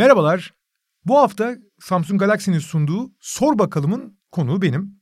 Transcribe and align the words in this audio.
Merhabalar. 0.00 0.54
Bu 1.04 1.18
hafta 1.18 1.56
Samsung 1.80 2.20
Galaxy'nin 2.20 2.58
sunduğu 2.58 3.12
Sor 3.20 3.58
Bakalım'ın 3.58 4.18
konuğu 4.32 4.62
benim. 4.62 5.00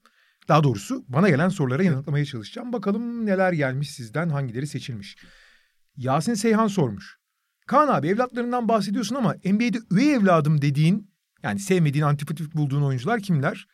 Daha 0.48 0.65
doğrusu 0.65 1.05
bana 1.09 1.29
gelen 1.29 1.48
sorulara 1.48 1.83
yanıtlamaya 1.83 2.25
çalışacağım. 2.25 2.73
Bakalım 2.73 3.27
neler 3.27 3.53
gelmiş 3.53 3.91
sizden, 3.91 4.29
hangileri 4.29 4.66
seçilmiş. 4.66 5.16
Yasin 5.97 6.34
Seyhan 6.34 6.66
sormuş. 6.66 7.19
Kaan 7.66 7.89
abi 7.89 8.09
evlatlarından 8.09 8.69
bahsediyorsun 8.69 9.15
ama 9.15 9.34
NBA'de 9.45 9.79
üvey 9.91 10.15
evladım 10.15 10.62
dediğin, 10.62 11.11
yani 11.42 11.59
sevmediğin, 11.59 12.05
antipatik 12.05 12.55
bulduğun 12.55 12.83
oyuncular 12.83 13.20
kimler? 13.20 13.67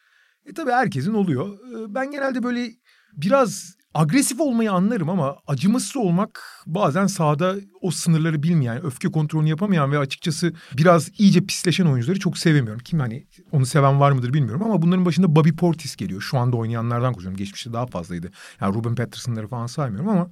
E 0.46 0.52
tabii 0.52 0.70
herkesin 0.70 1.14
oluyor. 1.14 1.58
Ee, 1.58 1.94
ben 1.94 2.10
genelde 2.10 2.42
böyle 2.42 2.70
biraz 3.12 3.76
agresif 3.94 4.40
olmayı 4.40 4.72
anlarım 4.72 5.10
ama 5.10 5.36
acımasız 5.46 5.96
olmak 5.96 6.42
bazen 6.66 7.06
sahada 7.06 7.54
o 7.80 7.90
sınırları 7.90 8.42
bilmeyen, 8.42 8.84
öfke 8.84 9.08
kontrolünü 9.08 9.48
yapamayan 9.48 9.92
ve 9.92 9.98
açıkçası 9.98 10.52
biraz 10.76 11.10
iyice 11.18 11.40
pisleşen 11.40 11.86
oyuncuları 11.86 12.18
çok 12.18 12.38
sevemiyorum. 12.38 12.80
Kim 12.84 13.00
hani 13.00 13.26
onu 13.52 13.66
seven 13.66 14.00
var 14.00 14.12
mıdır 14.12 14.32
bilmiyorum 14.32 14.62
ama 14.62 14.82
bunların 14.82 15.04
başında 15.04 15.36
Bobby 15.36 15.50
Portis 15.50 15.96
geliyor. 15.96 16.20
Şu 16.20 16.38
anda 16.38 16.56
oynayanlardan 16.56 17.12
konuşuyorum. 17.12 17.38
Geçmişte 17.38 17.72
daha 17.72 17.86
fazlaydı. 17.86 18.30
Yani 18.60 18.74
Ruben 18.74 18.94
Patterson'ları 18.94 19.48
falan 19.48 19.66
saymıyorum 19.66 20.08
ama 20.08 20.28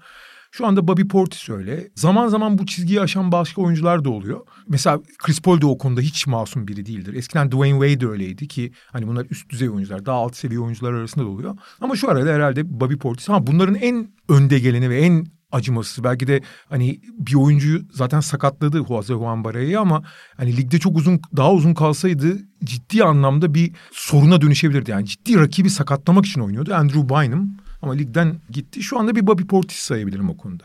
şu 0.53 0.67
anda 0.67 0.89
Bobby 0.89 1.03
Portis 1.03 1.49
öyle. 1.49 1.89
Zaman 1.95 2.29
zaman 2.29 2.59
bu 2.59 2.67
çizgiyi 2.67 3.01
aşan 3.01 3.33
başka 3.33 3.63
oyuncular 3.63 4.05
da 4.05 4.11
oluyor. 4.11 4.41
Mesela 4.69 5.01
Chris 5.19 5.41
Paul 5.41 5.61
de 5.61 5.67
o 5.67 5.79
konuda 5.79 6.01
hiç 6.01 6.27
masum 6.27 6.69
biri 6.69 6.87
değildir. 6.87 7.15
Eskiden 7.15 7.53
Dwayne 7.53 7.89
Wade 7.89 8.01
de 8.01 8.11
öyleydi 8.11 8.49
ki 8.49 8.73
hani 8.93 9.07
bunlar 9.07 9.27
üst 9.31 9.51
düzey 9.51 9.71
oyuncular, 9.71 10.07
daha 10.07 10.17
alt 10.17 10.37
seviye 10.37 10.61
oyuncular 10.61 10.93
arasında 10.93 11.25
da 11.25 11.29
oluyor. 11.29 11.57
Ama 11.81 11.97
şu 11.97 12.11
arada 12.11 12.31
herhalde 12.31 12.81
Bobby 12.81 12.95
Portis 12.95 13.31
ama 13.31 13.47
bunların 13.47 13.75
en 13.75 14.09
önde 14.29 14.59
geleni 14.59 14.91
ve 14.91 15.01
en 15.01 15.27
acımasız. 15.53 16.05
Belki 16.05 16.27
de 16.27 16.41
hani 16.69 17.01
bir 17.19 17.35
oyuncuyu 17.35 17.81
zaten 17.91 18.21
sakatladı 18.21 18.85
Jose 18.89 19.15
Juan 19.15 19.45
Baraya'yı 19.45 19.81
ama 19.81 20.03
hani 20.37 20.57
ligde 20.57 20.79
çok 20.79 20.97
uzun 20.97 21.21
daha 21.37 21.53
uzun 21.53 21.75
kalsaydı 21.75 22.39
ciddi 22.65 23.05
anlamda 23.05 23.55
bir 23.55 23.73
soruna 23.93 24.41
dönüşebilirdi. 24.41 24.91
Yani 24.91 25.07
ciddi 25.07 25.39
rakibi 25.39 25.71
sakatlamak 25.71 26.27
için 26.27 26.41
oynuyordu. 26.41 26.75
Andrew 26.75 27.09
Bynum 27.09 27.57
ama 27.83 27.93
ligden 27.93 28.37
gitti. 28.51 28.83
Şu 28.83 28.99
anda 28.99 29.17
bir 29.17 29.27
Bobby 29.27 29.43
Portis 29.43 29.79
sayabilirim 29.79 30.31
o 30.31 30.37
konuda. 30.37 30.65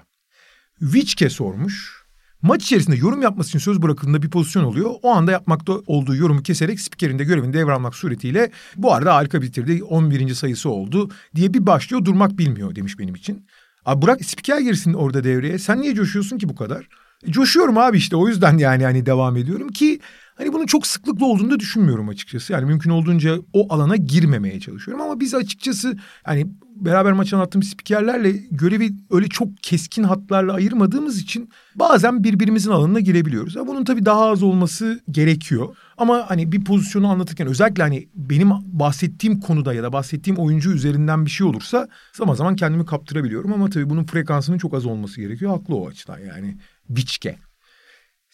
Vichke 0.81 1.29
sormuş. 1.29 2.07
Maç 2.41 2.63
içerisinde 2.63 2.95
yorum 2.95 3.21
yapması 3.21 3.49
için 3.49 3.59
söz 3.59 3.81
bırakıldığında 3.81 4.21
bir 4.21 4.29
pozisyon 4.29 4.63
oluyor. 4.63 4.91
O 5.01 5.11
anda 5.11 5.31
yapmakta 5.31 5.73
olduğu 5.73 6.15
yorumu 6.15 6.43
keserek 6.43 6.79
spikerin 6.79 7.19
de 7.19 7.23
görevini 7.23 7.53
devralmak 7.53 7.95
suretiyle 7.95 8.51
bu 8.75 8.93
arada 8.93 9.15
harika 9.15 9.41
bitirdi. 9.41 9.83
11. 9.83 10.33
sayısı 10.33 10.69
oldu 10.69 11.11
diye 11.35 11.53
bir 11.53 11.65
başlıyor 11.65 12.05
durmak 12.05 12.37
bilmiyor 12.37 12.75
demiş 12.75 12.99
benim 12.99 13.15
için. 13.15 13.45
Abi 13.85 14.01
bırak 14.01 14.25
spiker 14.25 14.59
girsin 14.59 14.93
orada 14.93 15.23
devreye. 15.23 15.59
Sen 15.59 15.81
niye 15.81 15.95
coşuyorsun 15.95 16.37
ki 16.37 16.49
bu 16.49 16.55
kadar? 16.55 16.87
E, 17.27 17.31
coşuyorum 17.31 17.77
abi 17.77 17.97
işte 17.97 18.15
o 18.15 18.27
yüzden 18.27 18.57
yani 18.57 18.83
hani 18.83 19.05
devam 19.05 19.37
ediyorum 19.37 19.67
ki 19.67 19.99
hani 20.37 20.53
bunun 20.53 20.65
çok 20.65 20.87
sıklıkla 20.87 21.25
olduğunu 21.25 21.51
da 21.51 21.59
düşünmüyorum 21.59 22.09
açıkçası. 22.09 22.53
Yani 22.53 22.65
mümkün 22.65 22.89
olduğunca 22.89 23.37
o 23.53 23.73
alana 23.73 23.95
girmemeye 23.95 24.59
çalışıyorum 24.59 25.03
ama 25.03 25.19
biz 25.19 25.33
açıkçası 25.33 25.97
hani 26.23 26.47
beraber 26.75 27.13
maç 27.13 27.33
anlattığım 27.33 27.63
spikerlerle 27.63 28.31
görevi 28.51 28.91
öyle 29.11 29.27
çok 29.27 29.57
keskin 29.61 30.03
hatlarla 30.03 30.53
ayırmadığımız 30.53 31.21
için 31.21 31.49
bazen 31.75 32.23
birbirimizin 32.23 32.71
alanına 32.71 32.99
girebiliyoruz. 32.99 33.55
Yani 33.55 33.67
bunun 33.67 33.83
tabii 33.83 34.05
daha 34.05 34.25
az 34.25 34.43
olması 34.43 34.99
gerekiyor. 35.11 35.75
Ama 35.97 36.29
hani 36.29 36.51
bir 36.51 36.63
pozisyonu 36.63 37.07
anlatırken 37.07 37.47
özellikle 37.47 37.83
hani 37.83 38.09
benim 38.15 38.49
bahsettiğim 38.65 39.39
konuda 39.39 39.73
ya 39.73 39.83
da 39.83 39.93
bahsettiğim 39.93 40.39
oyuncu 40.39 40.71
üzerinden 40.71 41.25
bir 41.25 41.31
şey 41.31 41.47
olursa 41.47 41.87
zaman 42.13 42.33
zaman 42.33 42.55
kendimi 42.55 42.85
kaptırabiliyorum. 42.85 43.53
Ama 43.53 43.69
tabii 43.69 43.89
bunun 43.89 44.03
frekansının 44.03 44.57
çok 44.57 44.73
az 44.73 44.85
olması 44.85 45.21
gerekiyor. 45.21 45.51
Haklı 45.51 45.75
o 45.75 45.87
açıdan 45.87 46.19
yani. 46.19 46.57
Biçke. 46.89 47.46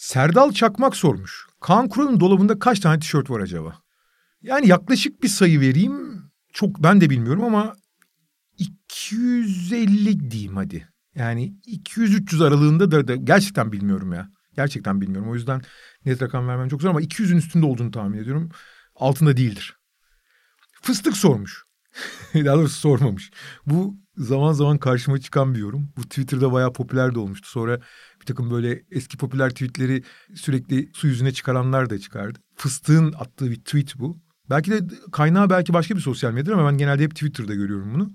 Serdal 0.04 0.52
Çakmak 0.52 0.96
sormuş. 0.96 1.48
Kaan 1.62 1.90
Kural'ın 1.90 2.20
dolabında 2.20 2.60
kaç 2.60 2.80
tane 2.80 3.00
tişört 3.00 3.30
var 3.30 3.40
acaba? 3.40 3.82
Yani 4.42 4.68
yaklaşık 4.68 5.24
bir 5.24 5.28
sayı 5.28 5.60
vereyim. 5.60 6.24
Çok 6.54 6.84
ben 6.84 7.02
de 7.02 7.10
bilmiyorum 7.10 7.44
ama 7.44 7.76
250 8.58 10.32
diyeyim 10.32 10.56
hadi. 10.56 10.88
Yani 11.16 11.54
200-300 11.68 12.48
aralığında 12.48 12.92
da, 12.92 13.08
da 13.08 13.16
gerçekten 13.16 13.72
bilmiyorum 13.72 14.14
ya. 14.14 14.30
Gerçekten 14.56 15.02
bilmiyorum. 15.02 15.30
O 15.30 15.36
yüzden 15.36 15.62
net 16.06 16.22
rakam 16.22 16.48
vermem 16.48 16.70
çok 16.70 16.82
zor 16.82 16.90
ama 16.90 17.02
200'ün 17.02 17.38
üstünde 17.38 17.66
olduğunu 17.66 17.92
tahmin 17.92 18.18
ediyorum. 18.18 18.52
Altında 18.96 19.38
değildir. 19.38 19.78
Fıstık 20.82 21.18
sormuş. 21.18 21.64
Daha 22.34 22.56
doğrusu 22.56 22.80
sormamış. 22.80 23.32
Bu 23.66 23.98
zaman 24.18 24.54
zaman 24.54 24.78
karşıma 24.78 25.20
çıkan 25.20 25.56
bir 25.56 25.60
yorum. 25.60 25.90
Bu 25.98 26.02
Twitter'da 26.02 26.52
bayağı 26.52 26.74
popüler 26.74 27.16
de 27.16 27.20
olmuştu. 27.20 27.50
Sonra 27.50 27.80
bir 28.22 28.26
takım 28.26 28.52
böyle 28.52 28.84
eski 28.92 29.18
popüler 29.18 29.50
tweetleri 29.50 30.04
sürekli 30.36 30.90
su 30.94 31.08
yüzüne 31.08 31.32
çıkaranlar 31.32 31.90
da 31.90 32.00
çıkardı. 32.00 32.40
Fıstığın 32.56 33.14
attığı 33.14 33.52
bir 33.52 33.56
tweet 33.56 34.00
bu. 34.00 34.18
Belki 34.50 34.72
de 34.72 34.80
kaynağı 35.12 35.50
belki 35.50 35.74
başka 35.74 35.96
bir 35.96 36.02
sosyal 36.02 36.32
medya 36.32 36.54
ama 36.54 36.72
ben 36.72 36.78
genelde 36.78 37.04
hep 37.04 37.16
Twitter'da 37.16 37.54
görüyorum 37.54 37.94
bunu. 37.94 38.12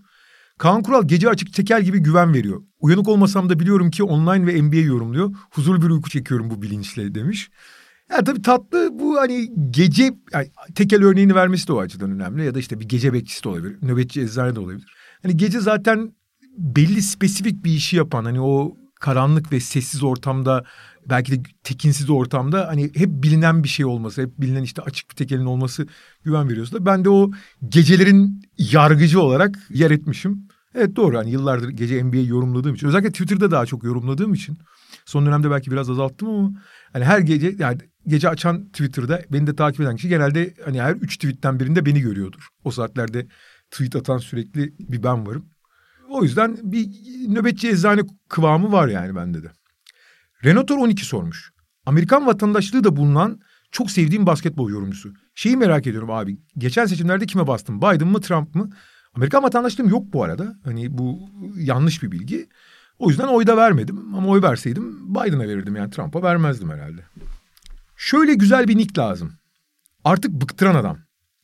Kaan 0.59 0.83
Kural 0.83 1.09
gece 1.09 1.29
açık 1.29 1.55
tekel 1.55 1.83
gibi 1.83 1.99
güven 1.99 2.35
veriyor. 2.35 2.63
Uyanık 2.81 3.09
olmasam 3.09 3.49
da 3.49 3.61
biliyorum 3.61 3.91
ki 3.91 4.03
online 4.03 4.47
ve 4.47 4.63
NBA 4.63 4.77
yorumluyor. 4.77 5.35
Huzurlu 5.51 5.83
bir 5.83 5.91
uyku 5.91 6.11
çekiyorum 6.11 6.51
bu 6.51 6.63
bilinçle 6.63 7.15
demiş. 7.15 7.51
Ya 8.11 8.25
tabii 8.25 8.43
tatlı 8.43 8.89
bu 8.93 9.17
hani 9.17 9.49
gece 9.71 10.03
yani 10.33 10.51
tekel 10.75 11.05
örneğini 11.05 11.35
vermesi 11.35 11.69
de 11.69 11.73
o 11.73 11.81
açıdan 11.81 12.11
önemli. 12.11 12.45
Ya 12.45 12.55
da 12.55 12.59
işte 12.59 12.81
bir 12.81 12.89
gece 12.89 13.13
bekçisi 13.13 13.45
de 13.45 13.49
olabilir. 13.49 13.77
Nöbetçi 13.83 14.21
eczane 14.21 14.55
de 14.55 14.61
olabilir. 14.61 14.98
Hani 15.23 15.37
gece 15.37 15.61
zaten 15.61 16.13
belli 16.59 17.03
spesifik 17.03 17.65
bir 17.65 17.73
işi 17.73 17.97
yapan 17.97 18.25
hani 18.25 18.41
o 18.41 18.77
karanlık 19.01 19.53
ve 19.53 19.61
sessiz 19.61 20.03
ortamda 20.03 20.65
belki 21.07 21.33
de 21.33 21.51
tekinsiz 21.63 22.11
ortamda 22.11 22.69
hani 22.69 22.91
hep 22.95 23.09
bilinen 23.11 23.65
bir 23.65 23.69
şey 23.69 23.87
olması, 23.87 24.23
hep 24.23 24.31
bilinen 24.39 24.63
işte 24.63 24.83
açık 24.83 25.11
bir 25.11 25.17
tekelin 25.17 25.45
olması 25.45 25.87
güven 26.25 26.49
veriyorsa 26.49 26.77
da 26.77 26.87
ben 26.87 27.05
de 27.05 27.11
o 27.11 27.31
gecelerin 27.69 28.43
yargıcı 28.59 29.21
olarak 29.21 29.59
yer 29.71 29.91
etmişim. 29.91 30.49
Evet 30.75 30.97
doğru 30.97 31.19
hani 31.19 31.31
yıllardır 31.31 31.69
gece 31.69 32.05
NBA 32.05 32.17
yorumladığım 32.17 32.75
için 32.75 32.87
özellikle 32.87 33.11
Twitter'da 33.11 33.51
daha 33.51 33.67
çok 33.67 33.85
yorumladığım 33.85 34.35
için 34.35 34.59
son 35.07 35.27
dönemde 35.27 35.51
belki 35.51 35.71
biraz 35.71 35.91
azalttım 35.91 36.29
ama 36.29 36.53
hani 36.93 37.05
her 37.05 37.19
gece 37.19 37.55
yani 37.59 37.79
gece 38.07 38.29
açan 38.29 38.69
Twitter'da 38.69 39.23
beni 39.33 39.47
de 39.47 39.57
takip 39.57 39.81
eden 39.81 39.97
kişi 39.97 40.09
genelde 40.09 40.55
hani 40.65 40.83
her 40.83 40.95
üç 40.95 41.17
tweetten 41.17 41.61
birinde 41.61 41.87
beni 41.87 42.01
görüyordur. 42.01 42.49
O 42.65 42.71
saatlerde 42.71 43.27
tweet 43.71 43.97
atan 43.97 44.19
sürekli 44.19 44.75
bir 44.79 45.03
ben 45.03 45.27
varım. 45.27 45.51
O 46.09 46.23
yüzden 46.23 46.59
bir 46.63 46.89
nöbetçi 47.29 47.69
eczane 47.69 48.03
kıvamı 48.29 48.73
var 48.73 48.89
yani 48.89 49.17
bende 49.17 49.43
de. 49.43 49.53
Renator 50.45 50.79
12 50.79 51.05
sormuş. 51.05 51.53
Amerikan 51.87 52.27
vatandaşlığı 52.27 52.85
da 52.85 52.97
bulunan 52.97 53.41
çok 53.71 53.91
sevdiğim 53.91 54.27
basketbol 54.27 54.71
yorumcusu. 54.71 55.13
Şeyi 55.35 55.57
merak 55.57 55.87
ediyorum 55.87 56.11
abi. 56.11 56.39
Geçen 56.59 56.87
seçimlerde 56.87 57.27
kime 57.27 57.47
bastım? 57.47 57.79
Biden 57.79 58.09
mı 58.09 58.21
Trump 58.21 58.55
mı? 58.55 58.71
Amerikan 59.15 59.43
vatandaşlığım 59.43 59.89
yok 59.89 60.13
bu 60.13 60.25
arada. 60.25 60.57
Hani 60.65 60.99
bu 60.99 61.31
yanlış 61.57 62.03
bir 62.03 62.13
bilgi. 62.13 62.49
O 62.99 63.11
yüzden 63.11 63.27
oy 63.27 63.47
da 63.47 63.57
vermedim. 63.57 64.15
Ama 64.15 64.29
oy 64.29 64.43
verseydim 64.43 65.15
Biden'a 65.15 65.49
verirdim. 65.49 65.77
Yani 65.77 65.91
Trump'a 65.91 66.23
vermezdim 66.23 66.71
herhalde. 66.71 67.03
Şöyle 67.97 68.35
güzel 68.35 68.69
bir 68.69 68.77
nick 68.77 69.01
lazım. 69.01 69.33
Artık 70.05 70.33
bıktıran 70.33 70.75
adam. 70.75 70.99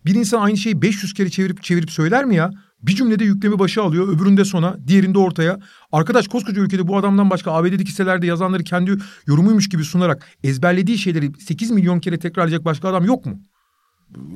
Bir 0.07 0.15
insan 0.15 0.41
aynı 0.41 0.57
şeyi 0.57 0.83
500 0.83 1.15
kere 1.15 1.31
çevirip 1.31 1.63
çevirip 1.63 1.91
söyler 1.91 2.25
mi 2.25 2.37
ya? 2.37 2.51
Bir 2.83 2.95
cümlede 2.95 3.25
yüklemi 3.25 3.59
başa 3.59 3.83
alıyor, 3.83 4.09
öbüründe 4.09 4.45
sona, 4.45 4.77
diğerinde 4.87 5.19
ortaya. 5.19 5.59
Arkadaş 5.93 6.29
koskoca 6.29 6.63
ülkede 6.63 6.89
bu 6.89 6.97
adamdan 6.97 7.31
başka 7.31 7.53
ABD'deki 7.53 7.91
sitelerde 7.91 8.27
yazanları 8.27 8.65
kendi 8.65 8.99
yorumuymuş 9.27 9.69
gibi 9.69 9.85
sunarak 9.85 10.27
ezberlediği 10.45 10.99
şeyleri 10.99 11.33
8 11.41 11.71
milyon 11.71 12.01
kere 12.01 12.19
tekrarlayacak 12.19 12.65
başka 12.65 12.89
adam 12.89 13.05
yok 13.05 13.27
mu? 13.27 13.41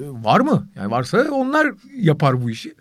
Var 0.00 0.41
mı? 0.41 0.70
Yani 0.76 0.91
varsa 0.91 1.31
onlar 1.31 1.67
yapar 1.97 2.43
bu 2.43 2.50
işi. 2.50 2.75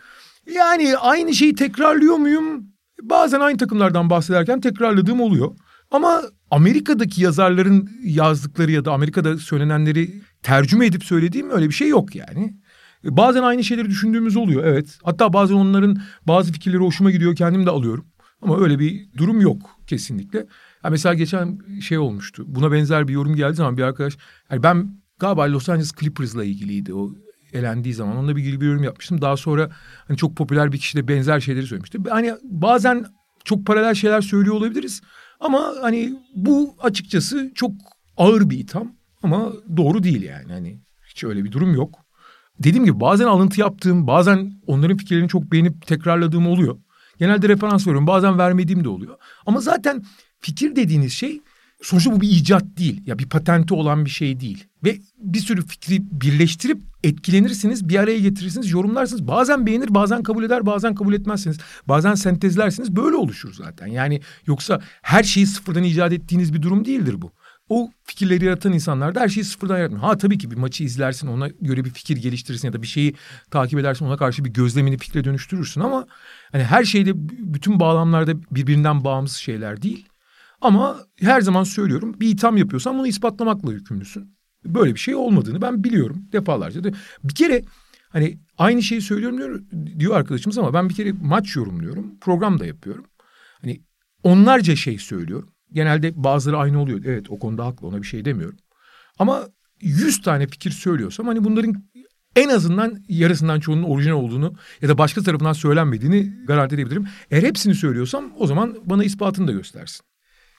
Yani 0.56 0.98
aynı 0.98 1.34
şeyi 1.34 1.56
tekrarlıyor 1.56 2.16
muyum? 2.16 2.66
Bazen 3.02 3.40
aynı 3.40 3.58
takımlardan 3.58 4.10
bahsederken 4.10 4.62
tekrarladığım 4.62 5.22
oluyor. 5.22 5.56
Ama 5.92 6.22
Amerika'daki 6.52 7.24
yazarların 7.24 7.90
yazdıkları 8.04 8.72
ya 8.72 8.86
da 8.86 8.92
Amerika'da 8.92 9.38
söylenenleri 9.38 10.22
tercüme 10.44 10.86
edip 10.86 11.04
söylediğim 11.04 11.50
öyle 11.50 11.70
bir 11.70 11.74
şey 11.74 11.88
yok 11.88 12.16
yani. 12.16 12.54
Bazen 13.04 13.44
aynı 13.44 13.64
şeyleri 13.64 13.90
düşündüğümüz 13.90 14.36
oluyor 14.36 14.64
evet. 14.64 14.98
Hatta 15.04 15.34
bazen 15.34 15.56
onların 15.56 15.98
bazı 16.28 16.52
fikirleri 16.52 16.82
hoşuma 16.82 17.12
gidiyor 17.12 17.36
kendim 17.36 17.66
de 17.66 17.70
alıyorum. 17.70 18.06
Ama 18.42 18.60
öyle 18.60 18.80
bir 18.80 19.08
durum 19.18 19.42
yok 19.42 19.70
kesinlikle. 19.88 20.40
Ya 20.84 20.90
mesela 20.90 21.16
geçen 21.16 21.60
şey 21.82 21.98
olmuştu. 21.98 22.44
Buna 22.48 22.72
benzer 22.72 23.08
bir 23.08 23.14
yorum 23.14 23.36
geldiği 23.36 23.56
zaman 23.56 23.78
bir 23.78 23.84
arkadaş... 23.84 24.18
Yani 24.52 24.64
ben 24.64 25.02
galiba 25.20 25.52
Los 25.52 25.70
Angeles 25.70 25.94
Clippers'la 26.00 26.44
ilgiliydi 26.44 26.94
o 26.94 27.12
elendiği 27.54 27.94
zaman. 27.94 28.18
Onunla 28.18 28.36
bir 28.36 28.62
bir 28.62 28.66
yorum 28.66 28.84
yapmıştım. 28.84 29.22
Daha 29.22 29.38
sonra 29.38 29.72
hani 30.08 30.18
çok 30.18 30.36
popüler 30.36 30.72
bir 30.72 30.78
kişi 30.78 30.98
de 30.98 31.08
benzer 31.08 31.40
şeyleri 31.40 31.66
söylemişti. 31.66 32.00
Hani 32.10 32.34
bazen 32.44 33.06
çok 33.44 33.66
paralel 33.66 33.94
şeyler 33.94 34.22
söylüyor 34.22 34.56
olabiliriz. 34.56 35.02
Ama 35.40 35.74
hani 35.82 36.14
bu 36.36 36.76
açıkçası 36.82 37.52
çok 37.56 37.72
ağır 38.18 38.50
bir 38.50 38.60
itham. 38.60 38.92
Ama 39.24 39.54
doğru 39.78 40.04
değil 40.04 40.24
yani. 40.24 40.54
Hani 40.54 40.80
hiç 41.08 41.24
öyle 41.24 41.44
bir 41.44 41.52
durum 41.52 41.76
yok 41.76 42.07
dediğim 42.60 42.86
gibi 42.86 43.00
bazen 43.00 43.26
alıntı 43.26 43.60
yaptığım, 43.60 44.08
bazen 44.08 44.54
onların 44.68 44.98
fikirlerini 44.98 45.30
çok 45.30 45.52
beğenip 45.52 45.88
tekrarladığım 45.88 46.48
oluyor. 46.48 46.78
Genelde 47.20 47.50
referans 47.50 47.88
veriyorum, 47.88 48.08
bazen 48.08 48.38
vermediğim 48.38 48.84
de 48.84 48.90
oluyor. 48.90 49.16
Ama 49.46 49.62
zaten 49.62 50.04
fikir 50.40 50.76
dediğiniz 50.76 51.14
şey 51.14 51.42
sonuçta 51.82 52.12
bu 52.12 52.22
bir 52.22 52.30
icat 52.30 52.64
değil. 52.78 53.02
Ya 53.06 53.20
bir 53.20 53.30
patenti 53.30 53.74
olan 53.74 54.06
bir 54.06 54.10
şey 54.10 54.40
değil. 54.40 54.64
Ve 54.84 54.98
bir 55.18 55.40
sürü 55.40 55.66
fikri 55.66 56.02
birleştirip 56.22 56.82
etkilenirsiniz, 57.04 57.90
bir 57.90 58.00
araya 58.00 58.20
getirirsiniz, 58.20 58.72
yorumlarsınız. 58.72 59.28
Bazen 59.28 59.66
beğenir, 59.66 59.94
bazen 59.94 60.24
kabul 60.24 60.44
eder, 60.44 60.66
bazen 60.66 60.96
kabul 60.96 61.14
etmezsiniz. 61.14 61.58
Bazen 61.88 62.16
sentezlersiniz. 62.16 62.96
Böyle 62.96 63.16
oluşur 63.16 63.54
zaten. 63.54 63.88
Yani 63.88 64.22
yoksa 64.48 64.82
her 65.02 65.24
şeyi 65.24 65.48
sıfırdan 65.48 65.84
icat 65.84 66.14
ettiğiniz 66.14 66.54
bir 66.54 66.62
durum 66.62 66.86
değildir 66.86 67.22
bu. 67.22 67.32
O 67.70 67.92
fikirleri 68.04 68.46
yaratan 68.46 68.74
insanlar 68.74 69.16
da 69.16 69.20
her 69.20 69.30
şeyi 69.30 69.44
sıfırdan 69.44 69.78
yaratmıyor. 69.78 70.04
Ha 70.04 70.18
tabii 70.18 70.38
ki 70.38 70.52
bir 70.52 70.56
maçı 70.56 70.84
izlersin, 70.84 71.28
ona 71.28 71.48
göre 71.48 71.86
bir 71.86 71.90
fikir 71.90 72.18
geliştirirsin 72.18 72.68
ya 72.68 72.74
da 72.74 72.82
bir 72.82 72.88
şeyi 72.88 73.16
takip 73.52 73.80
edersin, 73.80 74.06
ona 74.06 74.18
karşı 74.18 74.46
bir 74.46 74.50
gözlemini 74.50 74.98
fikre 74.98 75.24
dönüştürürsün 75.24 75.82
ama 75.82 76.08
hani 76.52 76.64
her 76.64 76.84
şeyde 76.84 77.12
bütün 77.54 77.80
bağlamlarda 77.80 78.42
birbirinden 78.52 79.04
bağımsız 79.04 79.38
şeyler 79.38 79.82
değil. 79.82 80.08
Ama 80.62 80.98
her 81.20 81.42
zaman 81.42 81.64
söylüyorum 81.64 82.16
bir 82.20 82.30
itham 82.30 82.58
yapıyorsan 82.58 82.98
bunu 82.98 83.08
ispatlamakla 83.08 83.74
yükümlüsün. 83.74 84.38
Böyle 84.66 84.94
bir 84.96 85.00
şey 85.00 85.16
olmadığını 85.16 85.62
ben 85.62 85.84
biliyorum 85.84 86.24
defalarca. 86.32 86.84
Bir 87.24 87.36
kere 87.36 87.64
hani 88.10 88.40
aynı 88.58 88.84
şeyi 88.84 89.02
söylüyorum 89.02 89.38
diyor, 89.38 89.62
diyor 90.00 90.16
arkadaşımız 90.16 90.58
ama 90.58 90.74
ben 90.74 90.90
bir 90.90 90.96
kere 90.96 91.12
maç 91.22 91.56
yorumluyorum. 91.56 92.20
Program 92.20 92.60
da 92.60 92.66
yapıyorum. 92.66 93.06
Hani 93.62 93.82
onlarca 94.24 94.76
şey 94.76 94.98
söylüyorum. 94.98 95.50
Genelde 95.74 96.24
bazıları 96.24 96.58
aynı 96.58 96.82
oluyor. 96.82 97.02
Evet 97.06 97.32
o 97.32 97.40
konuda 97.40 97.66
haklı 97.66 97.88
ona 97.88 98.02
bir 98.02 98.08
şey 98.08 98.26
demiyorum. 98.26 98.58
Ama 99.20 99.48
yüz 99.82 100.22
tane 100.22 100.48
fikir 100.48 100.72
söylüyorsam 100.72 101.28
hani 101.28 101.44
bunların 101.44 101.84
en 102.36 102.50
azından 102.50 103.04
yarısından 103.10 103.60
çoğunun 103.60 103.84
orijinal 103.84 104.16
olduğunu 104.16 104.56
ya 104.82 104.90
da 104.90 104.98
başka 104.98 105.22
tarafından 105.22 105.54
söylenmediğini 105.54 106.34
garanti 106.48 106.76
edebilirim. 106.76 107.08
Eğer 107.32 107.44
hepsini 107.44 107.76
söylüyorsam 107.76 108.34
o 108.38 108.48
zaman 108.48 108.78
bana 108.86 109.04
ispatını 109.04 109.48
da 109.48 109.52
göstersin. 109.52 110.06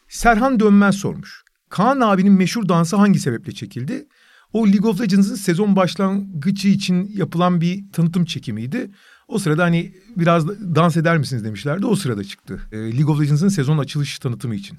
Serhan 0.08 0.60
Dönmez 0.60 0.94
sormuş. 0.94 1.42
Kaan 1.68 2.00
abinin 2.00 2.32
meşhur 2.32 2.68
dansı 2.68 2.96
hangi 2.96 3.18
sebeple 3.18 3.52
çekildi? 3.52 4.06
O 4.52 4.66
League 4.66 4.90
of 4.90 5.00
Legends'ın 5.00 5.34
sezon 5.34 5.76
başlangıcı 5.76 6.68
için 6.68 7.10
yapılan 7.14 7.60
bir 7.60 7.92
tanıtım 7.92 8.24
çekimiydi. 8.24 8.90
O 9.28 9.38
sırada 9.38 9.64
hani 9.64 9.94
biraz 10.16 10.48
dans 10.48 10.96
eder 10.96 11.18
misiniz 11.18 11.44
demişlerdi. 11.44 11.86
O 11.86 11.96
sırada 11.96 12.24
çıktı. 12.24 12.60
Ee, 12.72 12.76
League 12.76 13.14
of 13.14 13.20
Legends'ın 13.20 13.48
sezon 13.48 13.78
açılış 13.78 14.18
tanıtımı 14.18 14.54
için. 14.54 14.78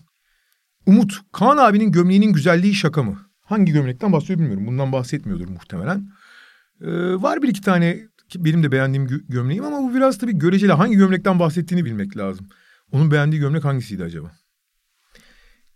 Umut, 0.89 1.13
Kaan 1.31 1.57
abinin 1.57 1.91
gömleğinin 1.91 2.33
güzelliği 2.33 2.75
şaka 2.75 3.03
mı? 3.03 3.19
Hangi 3.41 3.71
gömlekten 3.71 4.11
bahsediyor 4.11 4.39
bilmiyorum. 4.39 4.67
Bundan 4.67 4.91
bahsetmiyordur 4.91 5.47
muhtemelen. 5.47 6.11
Ee, 6.81 6.87
var 7.21 7.41
bir 7.41 7.47
iki 7.47 7.61
tane 7.61 7.99
benim 8.35 8.63
de 8.63 8.71
beğendiğim 8.71 9.07
gö- 9.07 9.23
gömleğim 9.29 9.63
ama 9.63 9.81
bu 9.81 9.95
biraz 9.95 10.17
tabii 10.17 10.37
göreceli. 10.37 10.73
Hangi 10.73 10.95
gömlekten 10.95 11.39
bahsettiğini 11.39 11.85
bilmek 11.85 12.17
lazım. 12.17 12.47
Onun 12.91 13.11
beğendiği 13.11 13.41
gömlek 13.41 13.65
hangisiydi 13.65 14.03
acaba? 14.03 14.31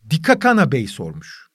Dikakana 0.10 0.72
Bey 0.72 0.88
sormuş. 0.88 1.48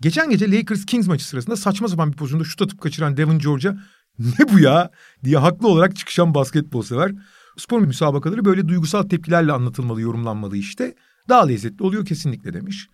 Geçen 0.00 0.30
gece 0.30 0.50
Lakers 0.52 0.86
Kings 0.86 1.06
maçı 1.06 1.28
sırasında 1.28 1.56
saçma 1.56 1.88
sapan 1.88 2.12
bir 2.12 2.16
pozisyonda 2.16 2.44
şut 2.44 2.62
atıp 2.62 2.80
kaçıran 2.80 3.16
Devin 3.16 3.38
George'a 3.38 3.72
ne 4.18 4.52
bu 4.52 4.58
ya 4.58 4.90
diye 5.24 5.38
haklı 5.38 5.68
olarak 5.68 5.96
çıkışan 5.96 6.34
basketbol 6.34 6.82
sever. 6.82 7.12
Spor 7.58 7.80
müsabakaları 7.80 8.44
böyle 8.44 8.68
duygusal 8.68 9.02
tepkilerle 9.02 9.52
anlatılmalı, 9.52 10.00
yorumlanmalı 10.00 10.56
işte. 10.56 10.94
Daha 11.28 11.46
lezzetli 11.46 11.82
oluyor 11.82 12.06
kesinlikle 12.06 12.52
demiş. 12.52 12.88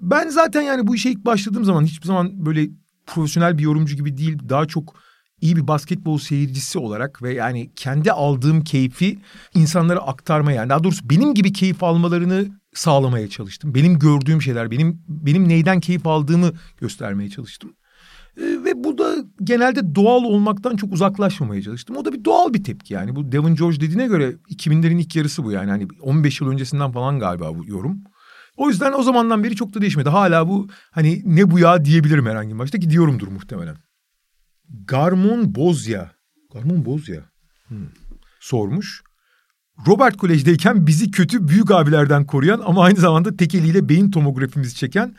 Ben 0.00 0.28
zaten 0.28 0.62
yani 0.62 0.86
bu 0.86 0.94
işe 0.94 1.10
ilk 1.10 1.24
başladığım 1.24 1.64
zaman 1.64 1.84
hiçbir 1.84 2.06
zaman 2.06 2.46
böyle 2.46 2.68
profesyonel 3.06 3.58
bir 3.58 3.62
yorumcu 3.62 3.96
gibi 3.96 4.16
değil, 4.16 4.38
daha 4.48 4.66
çok 4.66 4.94
iyi 5.40 5.56
bir 5.56 5.68
basketbol 5.68 6.18
seyircisi 6.18 6.78
olarak 6.78 7.22
ve 7.22 7.34
yani 7.34 7.70
kendi 7.76 8.12
aldığım 8.12 8.64
keyfi 8.64 9.18
insanlara 9.54 10.00
aktarmaya 10.00 10.56
yani 10.56 10.70
daha 10.70 10.84
doğrusu 10.84 11.10
benim 11.10 11.34
gibi 11.34 11.52
keyif 11.52 11.82
almalarını 11.82 12.46
sağlamaya 12.74 13.28
çalıştım. 13.28 13.74
Benim 13.74 13.98
gördüğüm 13.98 14.42
şeyler, 14.42 14.70
benim 14.70 15.02
benim 15.08 15.48
neyden 15.48 15.80
keyif 15.80 16.06
aldığımı 16.06 16.52
göstermeye 16.80 17.30
çalıştım. 17.30 17.72
Ee, 18.38 18.64
ve 18.64 18.84
bu 18.84 18.98
da 18.98 19.16
genelde 19.44 19.94
doğal 19.94 20.24
olmaktan 20.24 20.76
çok 20.76 20.92
uzaklaşmamaya 20.92 21.62
çalıştım. 21.62 21.96
O 21.96 22.04
da 22.04 22.12
bir 22.12 22.24
doğal 22.24 22.54
bir 22.54 22.64
tepki 22.64 22.94
yani. 22.94 23.16
Bu 23.16 23.32
Devin 23.32 23.54
George 23.54 23.80
dediğine 23.80 24.06
göre 24.06 24.36
2000'lerin 24.50 25.00
ilk 25.00 25.16
yarısı 25.16 25.44
bu 25.44 25.52
yani. 25.52 25.70
Hani 25.70 25.88
15 26.00 26.40
yıl 26.40 26.48
öncesinden 26.48 26.92
falan 26.92 27.18
galiba 27.18 27.58
bu 27.58 27.66
yorum. 27.66 27.98
O 28.56 28.68
yüzden 28.68 28.92
o 28.92 29.02
zamandan 29.02 29.44
beri 29.44 29.56
çok 29.56 29.74
da 29.74 29.80
değişmedi. 29.80 30.08
Hala 30.08 30.48
bu 30.48 30.68
hani 30.90 31.22
ne 31.24 31.50
bu 31.50 31.58
ya 31.58 31.84
diyebilirim 31.84 32.26
herhangi 32.26 32.48
bir 32.48 32.54
maçta 32.54 32.78
gidiyorumdur 32.78 33.28
muhtemelen. 33.28 33.76
Garmon 34.84 35.54
Bozya. 35.54 36.10
Garmon 36.52 36.84
Bozya. 36.84 37.20
Hmm. 37.68 37.86
Sormuş. 38.40 39.02
Robert 39.86 40.16
Kolej'deyken 40.16 40.86
bizi 40.86 41.10
kötü 41.10 41.48
büyük 41.48 41.70
abilerden 41.70 42.26
koruyan 42.26 42.62
ama 42.64 42.84
aynı 42.84 42.98
zamanda 42.98 43.36
tek 43.36 43.54
eliyle 43.54 43.88
beyin 43.88 44.10
tomografimizi 44.10 44.74
çeken 44.74 45.14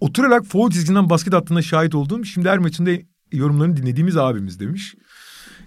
oturarak 0.00 0.44
foul 0.44 0.70
çizgisinden 0.70 1.10
basket 1.10 1.34
attığına 1.34 1.62
şahit 1.62 1.94
olduğum 1.94 2.24
şimdi 2.24 2.48
her 2.48 2.58
maçında 2.58 2.90
yorumlarını 3.32 3.76
dinlediğimiz 3.76 4.16
abimiz 4.16 4.60
demiş. 4.60 4.94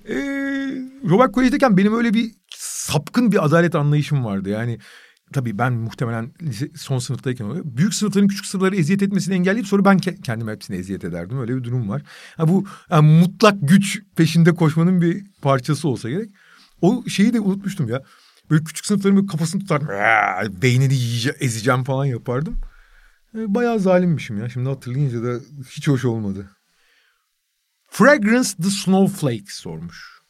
Ee, 0.09 0.13
Robert 1.09 1.31
Kolej'deyken 1.31 1.77
benim 1.77 1.97
öyle 1.97 2.13
bir 2.13 2.31
sapkın 2.57 3.31
bir 3.31 3.45
adalet 3.45 3.75
anlayışım 3.75 4.25
vardı. 4.25 4.49
Yani 4.49 4.79
tabii 5.33 5.57
ben 5.57 5.73
muhtemelen 5.73 6.31
lise, 6.41 6.69
son 6.75 6.99
sınıftayken 6.99 7.45
oluyor. 7.45 7.65
Büyük 7.65 7.93
sınıfların 7.93 8.27
küçük 8.27 8.45
sınıfları 8.45 8.75
eziyet 8.75 9.01
etmesini 9.03 9.35
engelleyip 9.35 9.67
sonra 9.67 9.85
ben 9.85 9.97
ke- 9.97 10.21
kendim 10.21 10.47
hepsine 10.47 10.77
eziyet 10.77 11.03
ederdim. 11.03 11.39
Öyle 11.39 11.55
bir 11.55 11.63
durum 11.63 11.89
var. 11.89 12.01
Ha, 12.37 12.47
bu 12.47 12.65
yani 12.89 13.19
mutlak 13.19 13.55
güç 13.61 14.01
peşinde 14.15 14.55
koşmanın 14.55 15.01
bir 15.01 15.25
parçası 15.41 15.87
olsa 15.87 16.09
gerek. 16.09 16.29
O 16.81 17.03
şeyi 17.07 17.33
de 17.33 17.39
unutmuştum 17.39 17.89
ya. 17.89 18.03
Böyle 18.49 18.63
küçük 18.63 18.85
sınıfların 18.85 19.15
böyle 19.17 19.27
kafasını 19.27 19.61
tutardım. 19.61 19.87
Beynini 20.61 20.93
yiyece, 20.93 21.35
ezeceğim 21.39 21.83
falan 21.83 22.05
yapardım. 22.05 22.55
E, 23.35 23.53
bayağı 23.53 23.79
zalimmişim 23.79 24.37
ya. 24.37 24.49
Şimdi 24.49 24.69
hatırlayınca 24.69 25.23
da 25.23 25.39
hiç 25.69 25.87
hoş 25.87 26.05
olmadı. 26.05 26.49
Fragrance 27.89 28.49
the 28.49 28.69
Snowflake 28.69 29.45
sormuş. 29.47 30.21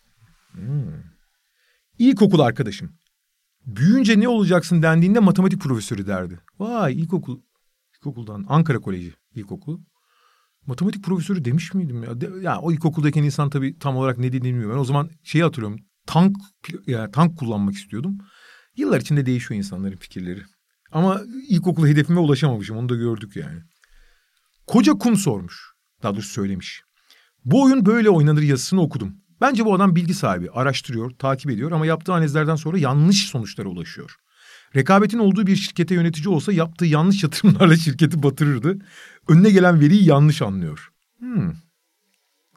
Hmm. 0.52 1.04
İlkokul 1.98 2.40
arkadaşım. 2.40 2.94
Büyüyünce 3.66 4.20
ne 4.20 4.28
olacaksın 4.28 4.82
dendiğinde 4.82 5.20
matematik 5.20 5.62
profesörü 5.62 6.08
derdi. 6.08 6.40
Vay 6.60 7.00
ilkokul. 7.02 7.42
İlkokuldan 7.96 8.46
Ankara 8.50 8.80
Koleji 8.80 9.14
ilkokul. 9.36 9.80
Matematik 10.66 11.04
profesörü 11.04 11.46
demiş 11.46 11.74
miydim 11.74 12.04
ya? 12.04 12.22
De, 12.22 12.30
ya 12.42 12.60
o 12.60 12.72
ilkokuldaki 12.72 13.20
insan 13.20 13.50
tabii 13.50 13.80
tam 13.80 13.98
olarak 13.98 14.18
ne 14.18 14.28
dediğini 14.28 14.46
bilmiyorum. 14.46 14.76
Ben 14.76 14.82
o 14.82 14.86
zaman 14.86 15.10
şeyi 15.24 15.44
hatırlıyorum. 15.44 15.80
Tank 16.06 16.38
yani 16.88 17.12
tank 17.12 17.38
kullanmak 17.38 17.76
istiyordum. 17.76 18.18
Yıllar 18.76 19.02
içinde 19.02 19.26
değişiyor 19.26 19.58
insanların 19.58 19.98
fikirleri. 19.98 20.44
Ama 20.94 21.22
ilkokul 21.50 21.88
hedefime 21.88 22.20
ulaşamamışım. 22.20 22.78
Onu 22.78 22.90
da 22.90 22.96
gördük 22.96 23.36
yani. 23.36 23.60
Koca 24.68 24.94
kum 24.94 25.16
sormuş. 25.16 25.74
Daha 26.04 26.14
doğrusu 26.14 26.30
söylemiş. 26.30 26.82
Bu 27.46 27.64
oyun 27.64 27.86
böyle 27.86 28.10
oynanır 28.10 28.42
yazısını 28.42 28.82
okudum. 28.82 29.16
Bence 29.42 29.66
bu 29.66 29.76
adam 29.76 29.96
bilgi 29.96 30.14
sahibi, 30.14 30.52
araştırıyor, 30.52 31.12
takip 31.12 31.52
ediyor 31.52 31.72
ama 31.72 31.86
yaptığı 31.86 32.14
analizlerden 32.14 32.56
sonra 32.56 32.78
yanlış 32.78 33.28
sonuçlara 33.28 33.70
ulaşıyor. 33.70 34.16
Rekabetin 34.76 35.20
olduğu 35.20 35.48
bir 35.48 35.56
şirkete 35.56 35.96
yönetici 35.96 36.28
olsa 36.28 36.54
yaptığı 36.54 36.86
yanlış 36.86 37.24
yatırımlarla 37.24 37.76
şirketi 37.76 38.24
batırırdı. 38.24 38.78
Önüne 39.28 39.50
gelen 39.50 39.80
veriyi 39.80 40.06
yanlış 40.06 40.42
anlıyor. 40.42 40.90
Hmm. 41.20 41.54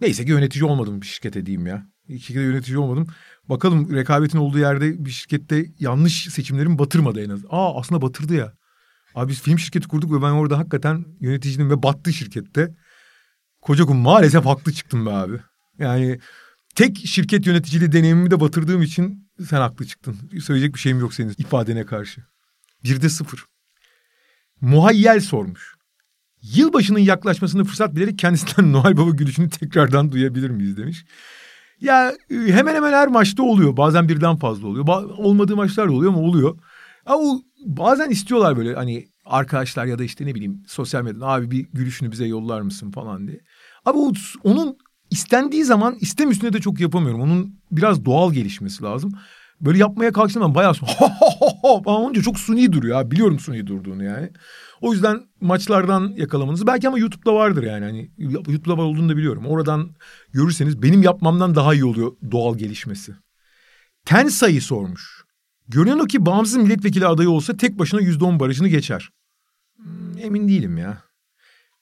Neyse 0.01 0.25
ki 0.25 0.31
yönetici 0.31 0.65
olmadım 0.65 1.01
bir 1.01 1.07
şirkete 1.07 1.47
diyeyim 1.47 1.67
ya. 1.67 1.87
Şirkete 2.09 2.41
yönetici 2.41 2.79
olmadım. 2.79 3.07
Bakalım 3.49 3.95
rekabetin 3.95 4.39
olduğu 4.39 4.59
yerde 4.59 5.05
bir 5.05 5.11
şirkette 5.11 5.67
yanlış 5.79 6.29
seçimlerin 6.31 6.79
batırmadı 6.79 7.25
en 7.25 7.31
az. 7.31 7.41
Aa 7.51 7.81
aslında 7.81 8.03
batırdı 8.03 8.35
ya. 8.35 8.53
Abi 9.15 9.31
biz 9.31 9.43
film 9.43 9.59
şirketi 9.59 9.89
kurduk 9.89 10.13
ve 10.13 10.23
ben 10.23 10.31
orada 10.31 10.59
hakikaten 10.59 11.05
yöneticinin 11.21 11.71
ve 11.71 11.83
battı 11.83 12.13
şirkette. 12.13 12.75
Koca 13.61 13.85
kum 13.85 13.97
maalesef 13.97 14.45
haklı 14.45 14.73
çıktım 14.73 15.07
be 15.07 15.11
abi. 15.11 15.41
Yani 15.79 16.21
tek 16.75 17.07
şirket 17.07 17.47
yöneticiliği 17.47 17.93
deneyimimi 17.93 18.31
de 18.31 18.41
batırdığım 18.41 18.83
için 18.83 19.31
sen 19.49 19.61
haklı 19.61 19.87
çıktın. 19.87 20.17
Söyleyecek 20.41 20.75
bir 20.75 20.81
şeyim 20.81 21.01
yok 21.01 21.15
senin 21.15 21.35
ifadene 21.39 21.87
karşı. 21.87 22.21
Bir 22.85 23.03
de 23.03 23.09
sıfır. 23.09 23.45
Muhayyel 24.61 25.21
sormuş. 25.21 25.77
Yılbaşının 26.43 26.99
yaklaşmasını 26.99 27.65
fırsat 27.65 27.95
bilerek 27.95 28.19
kendisinden 28.19 28.73
Noel 28.73 28.97
Baba 28.97 29.11
gülüşünü 29.11 29.51
tekrardan 29.51 30.13
duyabilir 30.13 30.51
miyiz 30.51 30.77
demiş. 30.77 31.05
Ya 31.81 32.13
e, 32.31 32.35
hemen 32.35 32.75
hemen 32.75 32.93
her 32.93 33.09
maçta 33.09 33.43
oluyor. 33.43 33.77
Bazen 33.77 34.09
birden 34.09 34.37
fazla 34.37 34.67
oluyor. 34.69 34.87
Ba- 34.87 35.13
olmadığı 35.13 35.57
maçlar 35.57 35.89
da 35.89 35.93
oluyor 35.93 36.13
ama 36.13 36.23
oluyor. 36.23 36.59
Ama 37.07 37.41
bazen 37.67 38.11
istiyorlar 38.11 38.57
böyle 38.57 38.75
hani 38.75 39.07
arkadaşlar 39.25 39.87
ya 39.87 39.99
da 39.99 40.05
işte 40.05 40.27
ne 40.27 40.35
bileyim 40.35 40.63
sosyal 40.67 41.03
medyadan 41.03 41.29
abi 41.29 41.51
bir 41.51 41.67
gülüşünü 41.73 42.13
bize 42.13 42.27
yollar 42.27 42.61
mısın 42.61 42.91
falan 42.91 43.29
diye. 43.29 43.41
Abi 43.85 43.99
o, 43.99 44.13
onun 44.45 44.77
istendiği 45.11 45.65
zaman 45.65 45.97
istem 46.01 46.31
üstüne 46.31 46.53
de 46.53 46.61
çok 46.61 46.81
yapamıyorum. 46.81 47.21
Onun 47.21 47.61
biraz 47.73 48.05
doğal 48.05 48.33
gelişmesi 48.33 48.83
lazım. 48.85 49.13
Böyle 49.61 49.79
yapmaya 49.79 50.13
kalksam 50.13 50.43
ben 50.43 50.55
bayağı 50.55 50.75
falan 51.85 52.03
olunca 52.03 52.23
çok 52.23 52.39
suni 52.39 52.73
duruyor. 52.73 53.01
Abi. 53.01 53.11
Biliyorum 53.11 53.39
suni 53.39 53.67
durduğunu 53.67 54.05
yani. 54.05 54.31
O 54.81 54.93
yüzden 54.93 55.23
maçlardan 55.41 56.15
yakalamanız 56.17 56.67
belki 56.67 56.89
ama 56.89 56.99
YouTube'da 56.99 57.35
vardır 57.35 57.63
yani. 57.63 57.85
Hani 57.85 58.11
YouTube'da 58.19 58.79
var 58.79 58.83
olduğunu 58.83 59.09
da 59.09 59.17
biliyorum. 59.17 59.47
Oradan 59.47 59.91
görürseniz 60.33 60.83
benim 60.83 61.03
yapmamdan 61.03 61.55
daha 61.55 61.75
iyi 61.75 61.85
oluyor 61.85 62.13
doğal 62.31 62.59
gelişmesi. 62.59 63.15
Ten 64.05 64.29
sayı 64.29 64.63
sormuş. 64.63 65.25
Görünen 65.69 65.99
o 65.99 66.05
ki 66.05 66.27
bağımsız 66.27 66.57
milletvekili 66.57 67.07
adayı 67.07 67.31
olsa 67.31 67.57
tek 67.57 67.79
başına 67.79 68.01
yüzde 68.01 68.25
on 68.25 68.41
barajını 68.41 68.69
geçer. 68.69 69.11
Emin 70.21 70.49
değilim 70.49 70.79
ya. 70.79 71.03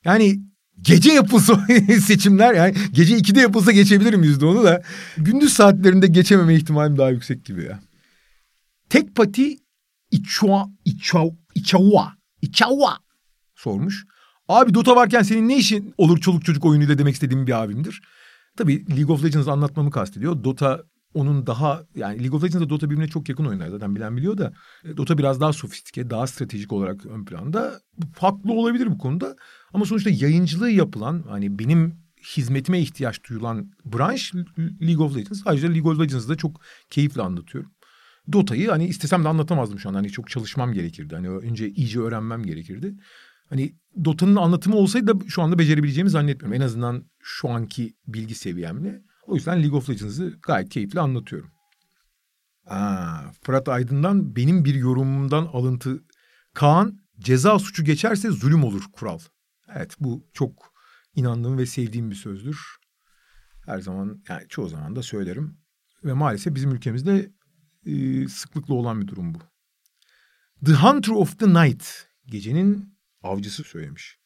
Yani 0.04 0.40
gece 0.80 1.12
yapılsa 1.12 1.66
seçimler 2.06 2.54
yani 2.54 2.74
gece 2.92 3.18
2'de 3.18 3.40
yapılsa 3.40 3.72
geçebilirim 3.72 4.22
yüzde 4.22 4.46
onu 4.46 4.64
da. 4.64 4.82
Gündüz 5.16 5.52
saatlerinde 5.52 6.06
geçememe 6.06 6.54
ihtimalim 6.54 6.98
daha 6.98 7.10
yüksek 7.10 7.44
gibi 7.44 7.64
ya. 7.64 7.80
Tek 8.88 9.14
pati 9.14 9.58
İçua, 10.10 10.66
İçua, 10.84 11.24
İçaua, 11.54 12.12
İçaua 12.42 12.98
sormuş. 13.54 14.04
Abi 14.48 14.74
Dota 14.74 14.96
varken 14.96 15.22
senin 15.22 15.48
ne 15.48 15.56
işin 15.56 15.94
olur 15.98 16.20
çoluk 16.20 16.44
çocuk 16.44 16.64
oyunuyla 16.64 16.98
demek 16.98 17.14
istediğim 17.14 17.46
bir 17.46 17.62
abimdir. 17.62 18.02
Tabii 18.56 18.96
League 18.96 19.14
of 19.14 19.24
Legends 19.24 19.48
anlatmamı 19.48 19.90
kastediyor. 19.90 20.44
Dota 20.44 20.82
onun 21.14 21.46
daha 21.46 21.84
yani 21.94 22.18
League 22.18 22.36
of 22.36 22.44
Legends'da 22.44 22.70
Dota 22.70 22.90
birbirine 22.90 23.08
çok 23.08 23.28
yakın 23.28 23.44
oyunlar 23.44 23.68
zaten 23.68 23.96
bilen 23.96 24.16
biliyor 24.16 24.38
da 24.38 24.52
e, 24.84 24.96
Dota 24.96 25.18
biraz 25.18 25.40
daha 25.40 25.52
sofistike, 25.52 26.10
daha 26.10 26.26
stratejik 26.26 26.72
olarak 26.72 27.06
ön 27.06 27.24
planda. 27.24 27.80
Farklı 28.14 28.52
olabilir 28.52 28.86
bu 28.86 28.98
konuda. 28.98 29.36
Ama 29.72 29.84
sonuçta 29.84 30.10
yayıncılığı 30.10 30.70
yapılan 30.70 31.24
hani 31.28 31.58
benim 31.58 32.04
hizmetime 32.36 32.80
ihtiyaç 32.80 33.28
duyulan 33.28 33.70
branş 33.84 34.34
League 34.58 35.06
of 35.06 35.16
Legends. 35.16 35.42
Ayrıca 35.44 35.68
League 35.68 35.92
of 35.92 36.00
Legends'ı 36.00 36.28
da 36.28 36.36
çok 36.36 36.60
keyifle 36.90 37.22
anlatıyorum. 37.22 37.70
Dota'yı 38.32 38.68
hani 38.68 38.86
istesem 38.86 39.24
de 39.24 39.28
anlatamazdım 39.28 39.78
şu 39.78 39.88
an. 39.88 39.94
Hani 39.94 40.10
çok 40.10 40.30
çalışmam 40.30 40.72
gerekirdi. 40.72 41.14
Hani 41.14 41.28
önce 41.28 41.70
iyice 41.70 42.00
öğrenmem 42.00 42.42
gerekirdi. 42.42 42.94
Hani 43.48 43.74
Dota'nın 44.04 44.36
anlatımı 44.36 44.76
olsaydı 44.76 45.06
da 45.06 45.28
şu 45.28 45.42
anda 45.42 45.58
becerebileceğimi 45.58 46.10
zannetmiyorum. 46.10 46.62
En 46.62 46.66
azından 46.66 47.04
şu 47.22 47.50
anki 47.50 47.94
bilgi 48.06 48.34
seviyemle. 48.34 49.02
O 49.26 49.34
yüzden 49.34 49.62
League 49.62 49.78
of 49.78 49.90
Legends'ı 49.90 50.38
gayet 50.42 50.68
keyifli 50.68 51.00
anlatıyorum. 51.00 51.50
Aa, 52.66 53.32
Fırat 53.42 53.68
Aydın'dan 53.68 54.36
benim 54.36 54.64
bir 54.64 54.74
yorumumdan 54.74 55.46
alıntı. 55.46 56.04
Kaan 56.54 57.00
ceza 57.18 57.58
suçu 57.58 57.84
geçerse 57.84 58.30
zulüm 58.30 58.64
olur 58.64 58.82
kural. 58.92 59.18
Evet 59.74 59.96
bu 60.00 60.26
çok 60.32 60.72
inandığım 61.14 61.58
ve 61.58 61.66
sevdiğim 61.66 62.10
bir 62.10 62.16
sözdür. 62.16 62.58
Her 63.66 63.80
zaman 63.80 64.22
yani 64.28 64.48
çoğu 64.48 64.68
zaman 64.68 64.96
da 64.96 65.02
söylerim. 65.02 65.58
Ve 66.04 66.12
maalesef 66.12 66.54
bizim 66.54 66.70
ülkemizde 66.70 67.30
e, 67.86 68.28
sıklıkla 68.28 68.74
olan 68.74 69.00
bir 69.00 69.06
durum 69.06 69.34
bu. 69.34 69.38
The 70.66 70.72
Hunter 70.72 71.12
of 71.12 71.38
the 71.38 71.48
Night 71.48 71.86
gecenin 72.26 72.98
avcısı 73.22 73.64
söylemiş. 73.64 74.18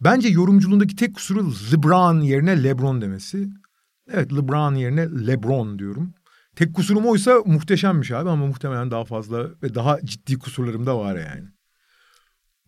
Bence 0.00 0.28
yorumculuğundaki 0.28 0.96
tek 0.96 1.14
kusuru 1.14 1.52
LeBron 1.72 2.20
yerine 2.20 2.62
LeBron 2.62 3.00
demesi. 3.00 3.48
Evet 4.12 4.32
LeBron 4.32 4.74
yerine 4.74 5.26
LeBron 5.26 5.78
diyorum. 5.78 6.14
Tek 6.56 6.74
kusurum 6.74 7.06
oysa 7.06 7.42
muhteşemmiş 7.46 8.10
abi 8.10 8.30
ama 8.30 8.46
muhtemelen 8.46 8.90
daha 8.90 9.04
fazla 9.04 9.48
ve 9.62 9.74
daha 9.74 10.00
ciddi 10.04 10.38
kusurlarım 10.38 10.86
da 10.86 10.98
var 10.98 11.16
yani. 11.16 11.48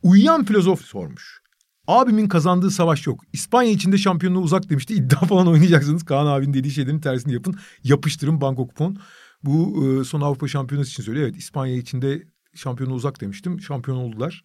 Uyuyan 0.03 0.45
filozof 0.45 0.81
sormuş. 0.81 1.41
Abimin 1.87 2.29
kazandığı 2.29 2.71
savaş 2.71 3.07
yok. 3.07 3.21
İspanya 3.33 3.71
içinde 3.71 3.99
şampiyonluğu 3.99 4.41
uzak 4.41 4.71
demişti. 4.71 4.95
İddia 4.95 5.21
falan 5.21 5.47
oynayacaksınız. 5.47 6.05
Kaan 6.05 6.27
abinin 6.27 6.55
dediği 6.55 6.71
şeylerin 6.71 7.01
tersini 7.01 7.33
yapın. 7.33 7.55
Yapıştırın 7.85 8.41
banko 8.41 8.69
kupon. 8.69 8.99
Bu 9.43 9.85
e, 9.85 10.05
son 10.05 10.21
Avrupa 10.21 10.49
Şampiyonası 10.49 10.91
için 10.91 11.03
söylüyor. 11.03 11.27
Evet 11.27 11.37
İspanya 11.37 11.77
içinde 11.77 12.23
şampiyonu 12.55 12.95
uzak 12.95 13.21
demiştim. 13.21 13.61
Şampiyon 13.61 13.97
oldular. 13.97 14.43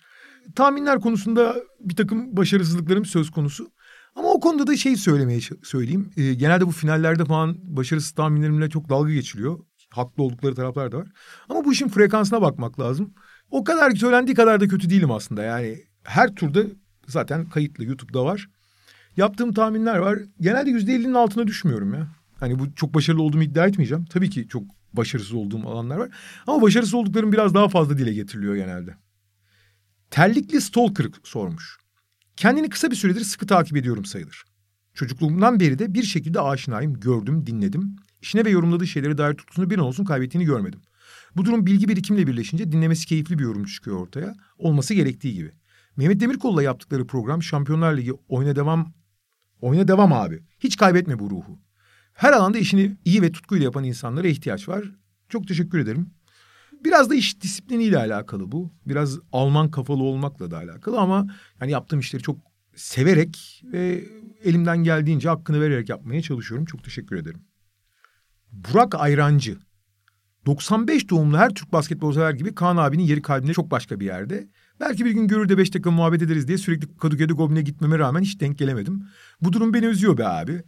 Tahminler 0.56 1.00
konusunda 1.00 1.56
bir 1.80 1.96
takım 1.96 2.38
başarısızlıklarım 2.38 3.06
söz 3.06 3.32
konusu. 3.32 3.72
Ama 4.16 4.28
o 4.28 4.40
konuda 4.40 4.68
da 4.68 4.78
şey 4.78 4.96
söylemeye 4.96 5.40
söyleyeyim. 5.64 6.12
E, 6.18 6.34
genelde 6.34 6.68
bu 6.68 6.72
finallerde 6.72 7.26
falan 7.26 7.58
başarısız 7.64 8.12
tahminlerimle 8.12 8.70
çok 8.70 8.90
dalga 8.90 9.12
geçiliyor. 9.12 9.60
Haklı 9.90 10.24
oldukları 10.24 10.56
taraflar 10.56 10.92
da 10.92 10.98
var. 10.98 11.08
Ama 11.50 11.66
bu 11.66 11.74
işin 11.74 11.88
frekansına 11.88 12.42
bakmak 12.42 12.80
lazım. 12.80 13.14
O 13.52 13.64
kadar 13.64 13.92
söylendiği 13.92 14.36
kadar 14.36 14.60
da 14.60 14.68
kötü 14.68 14.90
değilim 14.90 15.12
aslında. 15.12 15.44
Yani 15.44 15.78
her 16.04 16.36
turda 16.36 16.64
zaten 17.08 17.50
kayıtlı 17.50 17.84
YouTube'da 17.84 18.26
var. 18.26 18.50
Yaptığım 19.18 19.54
tahminler 19.54 19.98
var. 19.98 20.20
Genelde 20.40 20.70
yüzde 20.70 20.94
ellinin 20.94 21.14
altına 21.14 21.48
düşmüyorum 21.48 21.94
ya. 21.94 22.08
Hani 22.40 22.60
bu 22.60 22.76
çok 22.76 22.94
başarılı 22.94 23.24
olduğumu 23.24 23.44
iddia 23.44 23.68
etmeyeceğim. 23.68 24.06
Tabii 24.06 24.30
ki 24.30 24.48
çok 24.48 24.64
başarısız 24.94 25.34
olduğum 25.34 25.70
alanlar 25.70 25.98
var. 25.98 26.10
Ama 26.48 26.62
başarısız 26.62 26.94
olduklarım 26.94 27.32
biraz 27.32 27.54
daha 27.54 27.70
fazla 27.70 27.98
dile 27.98 28.14
getiriliyor 28.14 28.56
genelde. 28.56 28.96
Terlikli 30.12 30.62
Stalker 30.62 31.08
sormuş. 31.24 31.81
Kendini 32.36 32.70
kısa 32.70 32.92
bir 32.92 32.96
süredir 32.96 33.22
sıkı 33.22 33.48
takip 33.48 33.78
ediyorum 33.78 34.06
sayılır. 34.06 34.44
Çocukluğumdan 34.94 35.60
beri 35.60 35.80
de 35.80 35.94
bir 35.94 36.04
şekilde 36.04 36.42
aşinayım, 36.42 37.00
gördüm, 37.00 37.46
dinledim. 37.46 37.96
İşine 38.22 38.46
ve 38.46 38.50
yorumladığı 38.50 38.88
şeylere 38.88 39.18
dair 39.18 39.34
tutkusunu 39.34 39.70
bir 39.70 39.78
an 39.78 39.86
olsun 39.86 40.06
kaybettiğini 40.06 40.46
görmedim. 40.46 40.82
Bu 41.36 41.46
durum 41.46 41.66
bilgi 41.66 41.88
birikimle 41.88 42.28
birleşince 42.28 42.72
dinlemesi 42.72 43.08
keyifli 43.08 43.40
bir 43.40 43.44
yorum 43.44 43.66
çıkıyor 43.66 43.98
ortaya. 43.98 44.36
Olması 44.58 44.94
gerektiği 44.94 45.34
gibi. 45.34 45.52
Mehmet 45.98 46.20
Demirkol'la 46.20 46.64
yaptıkları 46.64 47.08
program 47.08 47.44
Şampiyonlar 47.44 47.98
Ligi 47.98 48.14
oyna 48.30 48.56
devam 48.56 48.94
oyna 49.62 49.88
devam 49.88 50.14
abi. 50.14 50.44
Hiç 50.60 50.78
kaybetme 50.78 51.20
bu 51.20 51.30
ruhu. 51.30 51.60
Her 52.14 52.34
alanda 52.34 52.58
işini 52.58 52.98
iyi 53.06 53.22
ve 53.22 53.32
tutkuyla 53.32 53.64
yapan 53.64 53.84
insanlara 53.84 54.28
ihtiyaç 54.28 54.70
var. 54.70 54.84
Çok 55.30 55.48
teşekkür 55.48 55.80
ederim. 55.80 56.12
Biraz 56.84 57.10
da 57.10 57.16
iş 57.16 57.42
disipliniyle 57.42 57.98
alakalı 57.98 58.52
bu. 58.52 58.74
Biraz 58.86 59.20
Alman 59.32 59.72
kafalı 59.72 60.04
olmakla 60.04 60.52
da 60.52 60.58
alakalı 60.58 61.00
ama 61.00 61.28
yani 61.62 61.72
yaptığım 61.72 62.00
işleri 62.00 62.24
çok 62.24 62.38
severek 62.76 63.64
ve 63.64 64.04
elimden 64.44 64.84
geldiğince 64.84 65.30
hakkını 65.30 65.62
vererek 65.62 65.90
yapmaya 65.90 66.22
çalışıyorum. 66.22 66.66
Çok 66.66 66.84
teşekkür 66.84 67.16
ederim. 67.16 67.42
Burak 68.52 68.96
Ayrancı. 68.96 69.58
95 70.46 71.10
doğumlu 71.10 71.38
her 71.38 71.50
Türk 71.50 71.74
basketbol 71.74 72.14
sever 72.14 72.34
gibi 72.34 72.56
Kaan 72.56 72.78
abinin 72.78 73.04
yeri 73.04 73.22
kalbinde 73.22 73.54
çok 73.54 73.72
başka 73.72 74.00
bir 74.00 74.06
yerde. 74.06 74.48
Belki 74.80 75.06
bir 75.06 75.12
gün 75.12 75.28
görür 75.28 75.50
de 75.50 75.58
beş 75.58 75.74
dakika 75.74 75.92
muhabbet 75.92 76.22
ederiz 76.22 76.48
diye 76.48 76.58
sürekli 76.58 76.98
Kadıköy'de 76.98 77.34
Goblin'e 77.34 77.62
gitmeme 77.62 78.00
rağmen 78.00 78.22
hiç 78.22 78.40
denk 78.40 78.58
gelemedim. 78.58 79.04
Bu 79.42 79.54
durum 79.54 79.74
beni 79.74 79.86
üzüyor 79.86 80.18
be 80.18 80.28
abi. 80.28 80.64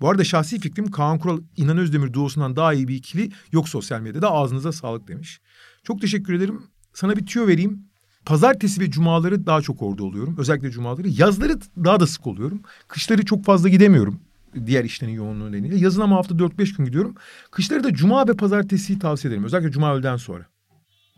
Bu 0.00 0.10
arada 0.10 0.24
şahsi 0.24 0.60
fikrim 0.60 0.90
Kaan 0.90 1.18
Kural 1.18 1.40
İnan 1.56 1.78
Özdemir 1.78 2.12
duosundan 2.12 2.56
daha 2.56 2.74
iyi 2.74 2.88
bir 2.88 2.94
ikili 2.94 3.30
yok 3.52 3.68
sosyal 3.68 4.00
medyada. 4.00 4.30
Ağzınıza 4.30 4.72
sağlık 4.72 5.08
demiş. 5.08 5.40
Çok 5.82 6.00
teşekkür 6.00 6.34
ederim. 6.34 6.62
Sana 6.94 7.16
bir 7.16 7.26
tüyo 7.26 7.46
vereyim. 7.46 7.86
Pazartesi 8.26 8.80
ve 8.80 8.90
cumaları 8.90 9.46
daha 9.46 9.62
çok 9.62 9.82
orada 9.82 10.04
oluyorum. 10.04 10.36
Özellikle 10.38 10.70
cumaları. 10.70 11.08
Yazları 11.08 11.60
daha 11.84 12.00
da 12.00 12.06
sık 12.06 12.26
oluyorum. 12.26 12.62
Kışları 12.88 13.24
çok 13.24 13.44
fazla 13.44 13.68
gidemiyorum. 13.68 14.20
Diğer 14.66 14.84
işlerin 14.84 15.12
yoğunluğu 15.12 15.52
nedeniyle. 15.52 15.76
Yazın 15.76 16.00
ama 16.00 16.16
hafta 16.16 16.38
dört 16.38 16.58
beş 16.58 16.74
gün 16.74 16.84
gidiyorum. 16.84 17.14
Kışları 17.50 17.84
da 17.84 17.94
cuma 17.94 18.28
ve 18.28 18.32
pazartesiyi 18.32 18.98
tavsiye 18.98 19.28
ederim. 19.30 19.44
Özellikle 19.44 19.70
cuma 19.70 19.94
öğleden 19.94 20.16
sonra. 20.16 20.46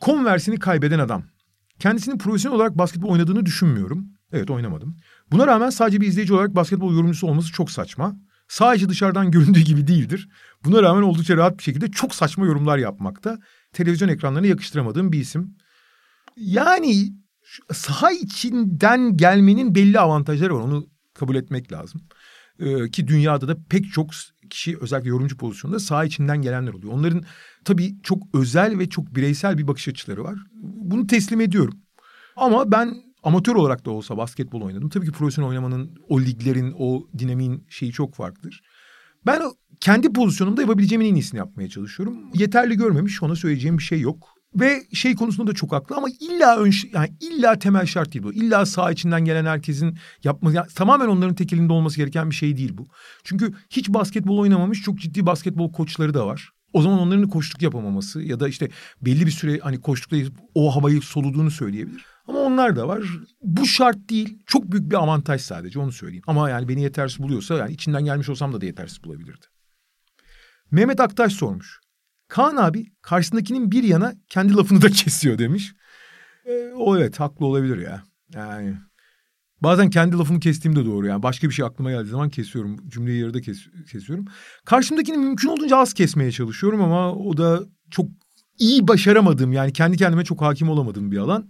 Konversini 0.01 0.59
kaybeden 0.59 0.99
adam. 0.99 1.23
Kendisinin 1.79 2.19
profesyonel 2.19 2.57
olarak 2.57 2.79
basketbol 2.79 3.09
oynadığını 3.09 3.47
düşünmüyorum. 3.47 4.07
Evet 4.33 4.51
oynamadım. 4.51 4.97
Buna 5.33 5.47
rağmen 5.47 5.71
sadece 5.71 6.01
bir 6.01 6.07
izleyici 6.07 6.35
olarak 6.35 6.57
basketbol 6.57 6.95
yorumcusu 6.95 7.27
olması 7.27 7.53
çok 7.53 7.71
saçma. 7.71 8.17
Sadece 8.49 8.89
dışarıdan 8.89 9.31
göründüğü 9.31 9.61
gibi 9.61 9.87
değildir. 9.87 10.29
Buna 10.65 10.83
rağmen 10.83 11.03
oldukça 11.03 11.37
rahat 11.37 11.59
bir 11.59 11.63
şekilde 11.63 11.91
çok 11.91 12.15
saçma 12.15 12.47
yorumlar 12.47 12.79
yapmakta. 12.79 13.39
Televizyon 13.73 14.09
ekranlarına 14.09 14.47
yakıştıramadığım 14.47 15.13
bir 15.13 15.21
isim. 15.21 15.57
Yani 16.37 17.13
saha 17.73 18.11
içinden 18.13 19.17
gelmenin 19.17 19.75
belli 19.75 20.01
avantajları 20.01 20.55
var. 20.55 20.61
Onu 20.61 20.87
kabul 21.15 21.35
etmek 21.35 21.73
lazım. 21.73 22.01
Ee, 22.61 22.91
ki 22.91 23.09
dünyada 23.09 23.49
da 23.49 23.57
pek 23.71 23.93
çok 23.93 24.11
kişi 24.51 24.79
özellikle 24.81 25.09
yorumcu 25.09 25.37
pozisyonunda 25.37 25.81
saha 25.81 26.05
içinden 26.05 26.43
gelenler 26.43 26.73
oluyor. 26.73 26.93
Onların 26.93 27.23
tabii 27.65 28.03
çok 28.03 28.23
özel 28.35 28.79
ve 28.79 28.89
çok 28.89 29.15
bireysel 29.15 29.59
bir 29.59 29.67
bakış 29.67 29.89
açıları 29.89 30.25
var. 30.25 30.35
Bunu 30.63 31.07
teslim 31.07 31.41
ediyorum. 31.41 31.79
Ama 32.37 32.73
ben 32.73 33.06
amatör 33.27 33.55
olarak 33.55 33.87
da 33.87 33.91
olsa 33.91 34.17
basketbol 34.17 34.61
oynadım. 34.61 34.89
Tabii 34.89 35.07
ki 35.07 35.13
profesyonel 35.13 35.51
oynamanın, 35.51 35.99
o 36.09 36.21
liglerin, 36.21 36.75
o 36.79 37.07
dinamiğin 37.19 37.67
şeyi 37.69 37.93
çok 37.93 38.15
farklıdır. 38.15 38.63
Ben 39.27 39.43
kendi 39.81 40.13
pozisyonumda 40.13 40.61
yapabileceğimin 40.61 41.07
en 41.07 41.15
iyisini 41.15 41.39
yapmaya 41.39 41.69
çalışıyorum. 41.69 42.19
Yeterli 42.35 42.77
görmemiş, 42.77 43.23
ona 43.23 43.37
söyleyeceğim 43.37 43.79
bir 43.79 43.83
şey 43.83 44.01
yok. 44.01 44.29
Ve 44.55 44.83
şey 44.93 45.15
konusunda 45.15 45.51
da 45.51 45.55
çok 45.55 45.73
haklı 45.73 45.97
ama 45.97 46.09
illa 46.21 46.57
ön, 46.57 46.73
yani 46.93 47.09
illa 47.21 47.59
temel 47.59 47.87
şart 47.87 48.15
değil 48.15 48.23
bu. 48.23 48.33
İlla 48.33 48.67
sağ 48.67 48.91
içinden 48.91 49.25
gelen 49.25 49.47
herkesin 49.47 49.99
yapması 50.25 50.57
yani 50.57 50.67
tamamen 50.75 51.07
onların 51.07 51.35
tek 51.35 51.53
elinde 51.53 51.73
olması 51.73 51.97
gereken 51.97 52.31
bir 52.31 52.35
şey 52.35 52.57
değil 52.57 52.73
bu. 52.79 52.87
Çünkü 53.25 53.55
hiç 53.71 53.89
basketbol 53.89 54.39
oynamamış 54.39 54.83
çok 54.83 54.99
ciddi 54.99 55.27
basketbol 55.27 55.73
koçları 55.73 56.15
da 56.15 56.27
var. 56.27 56.51
O 56.73 56.83
zaman 56.83 56.99
onların 56.99 57.29
koştuk 57.29 57.63
yapamaması 57.63 58.23
ya 58.23 58.41
da 58.41 58.49
işte 58.49 58.69
belli 59.03 59.27
bir 59.27 59.31
süre 59.31 59.59
hani 59.63 59.81
koştukla 59.81 60.19
o 60.55 60.77
havayı 60.77 61.03
soluduğunu 61.03 61.51
söyleyebilir. 61.51 62.16
Ama 62.29 62.39
onlar 62.39 62.77
da 62.77 62.89
var. 62.89 63.03
Bu 63.43 63.67
şart 63.67 63.97
değil. 64.11 64.39
Çok 64.47 64.73
büyük 64.73 64.91
bir 64.91 64.97
avantaj 64.97 65.41
sadece 65.41 65.79
onu 65.79 65.93
söyleyeyim. 65.93 66.25
Ama 66.27 66.51
yani 66.51 66.69
beni 66.69 66.83
yetersiz 66.83 67.19
buluyorsa 67.19 67.55
yani 67.55 67.73
içinden 67.73 68.05
gelmiş 68.05 68.29
olsam 68.29 68.53
da, 68.53 68.61
da 68.61 68.67
yetersiz 68.67 69.05
bulabilirdi. 69.05 69.47
Mehmet 70.71 71.01
Aktaş 71.01 71.33
sormuş. 71.33 71.81
Kaan 72.29 72.57
abi 72.57 72.87
karşısındakinin 73.03 73.71
bir 73.71 73.83
yana 73.83 74.15
kendi 74.29 74.55
lafını 74.55 74.83
da 74.83 74.89
kesiyor 74.91 75.39
demiş. 75.39 75.75
E, 76.45 76.73
o 76.77 76.97
evet 76.97 77.21
haklı 77.21 77.47
olabilir 77.47 77.79
ya. 77.79 78.03
Yani 78.35 78.77
bazen 79.61 79.91
kendi 79.91 80.17
lafımı 80.17 80.41
kestiğim 80.41 80.77
de 80.77 80.87
doğru 80.87 81.07
yani. 81.07 81.23
Başka 81.23 81.49
bir 81.49 81.55
şey 81.55 81.65
aklıma 81.65 81.91
geldiği 81.91 82.11
zaman 82.11 82.31
kesiyorum. 82.31 82.89
Cümleyi 82.89 83.21
yarıda 83.21 83.41
kes, 83.41 83.59
kesiyorum. 83.93 84.25
Karşımdakini 84.65 85.17
mümkün 85.17 85.49
olduğunca 85.49 85.77
az 85.77 85.95
kesmeye 85.95 86.33
çalışıyorum 86.33 86.83
ama 86.83 87.15
o 87.15 87.37
da 87.37 87.61
çok 87.91 88.07
iyi 88.59 88.89
başaramadığım 88.89 89.53
yani 89.53 89.73
kendi 89.73 89.97
kendime 89.97 90.25
çok 90.25 90.43
hakim 90.43 90.69
olamadığım 90.69 91.13
bir 91.13 91.19
alan. 91.19 91.49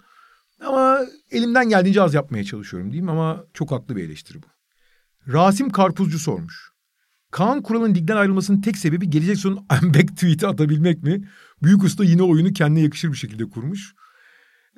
Ama 0.60 1.00
elimden 1.30 1.68
geldiğince 1.68 2.02
az 2.02 2.14
yapmaya 2.14 2.44
çalışıyorum 2.44 2.90
diyeyim 2.90 3.08
ama 3.08 3.44
çok 3.54 3.70
haklı 3.70 3.96
bir 3.96 4.04
eleştiri 4.04 4.42
bu. 4.42 4.46
Rasim 5.32 5.70
Karpuzcu 5.70 6.18
sormuş. 6.18 6.70
Kaan 7.30 7.62
Kural'ın 7.62 7.94
ligden 7.94 8.16
ayrılmasının 8.16 8.60
tek 8.60 8.78
sebebi 8.78 9.10
gelecek 9.10 9.36
sezon 9.36 9.66
I'm 9.82 9.94
back 9.94 10.08
tweet'i 10.08 10.46
atabilmek 10.46 11.02
mi? 11.02 11.28
Büyük 11.62 11.84
usta 11.84 12.04
yine 12.04 12.22
oyunu 12.22 12.52
kendine 12.52 12.82
yakışır 12.82 13.12
bir 13.12 13.16
şekilde 13.16 13.44
kurmuş. 13.50 13.94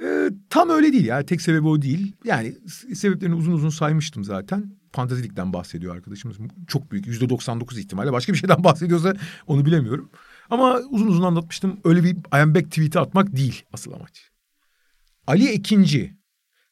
Ee, 0.02 0.30
tam 0.50 0.70
öyle 0.70 0.92
değil 0.92 1.04
ya. 1.04 1.26
Tek 1.26 1.42
sebebi 1.42 1.68
o 1.68 1.82
değil. 1.82 2.16
Yani 2.24 2.56
sebeplerini 2.94 3.34
uzun 3.34 3.52
uzun 3.52 3.68
saymıştım 3.68 4.24
zaten. 4.24 4.78
Fantazilikten 4.92 5.52
bahsediyor 5.52 5.96
arkadaşımız. 5.96 6.36
Çok 6.68 6.92
büyük. 6.92 7.06
Yüzde 7.06 7.28
99 7.28 7.78
ihtimalle. 7.78 8.12
Başka 8.12 8.32
bir 8.32 8.38
şeyden 8.38 8.64
bahsediyorsa 8.64 9.14
onu 9.46 9.66
bilemiyorum. 9.66 10.10
Ama 10.50 10.80
uzun 10.90 11.06
uzun 11.06 11.22
anlatmıştım. 11.22 11.80
Öyle 11.84 12.04
bir 12.04 12.10
I 12.10 12.54
back 12.54 12.70
tweet'i 12.70 12.98
atmak 12.98 13.36
değil 13.36 13.62
asıl 13.72 13.92
amaç. 13.92 14.30
Ali 15.28 15.48
Ekinci. 15.48 16.14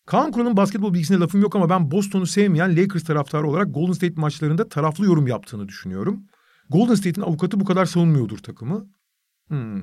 Kaan 0.07 0.33
Kural'ın 0.33 0.57
basketbol 0.57 0.95
bilgisine 0.95 1.19
lafım 1.19 1.41
yok 1.41 1.57
ama 1.57 1.71
ben 1.71 1.91
Boston'u 1.91 2.27
sevmeyen 2.27 2.77
Lakers 2.77 3.05
taraftarı 3.05 3.49
olarak 3.49 3.75
Golden 3.75 3.93
State 3.93 4.15
maçlarında 4.17 4.69
taraflı 4.69 5.05
yorum 5.05 5.27
yaptığını 5.27 5.69
düşünüyorum. 5.69 6.25
Golden 6.71 6.95
State'in 6.95 7.25
avukatı 7.25 7.61
bu 7.61 7.65
kadar 7.65 7.87
savunmuyordur 7.87 8.39
takımı. 8.39 8.87
Hmm. 9.49 9.83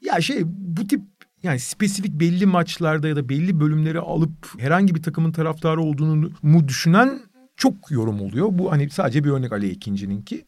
Ya 0.00 0.20
şey 0.20 0.42
bu 0.44 0.86
tip 0.86 1.02
yani 1.42 1.60
spesifik 1.60 2.12
belli 2.12 2.46
maçlarda 2.46 3.08
ya 3.08 3.16
da 3.16 3.28
belli 3.28 3.60
bölümleri 3.60 4.00
alıp 4.00 4.60
herhangi 4.60 4.94
bir 4.94 5.02
takımın 5.02 5.32
taraftarı 5.32 5.80
olduğunu 5.80 6.30
mu 6.42 6.68
düşünen 6.68 7.20
çok 7.56 7.90
yorum 7.90 8.20
oluyor. 8.20 8.48
Bu 8.50 8.72
hani 8.72 8.90
sadece 8.90 9.24
bir 9.24 9.30
örnek 9.30 9.52
Ali 9.52 9.70
ikincininki. 9.70 10.46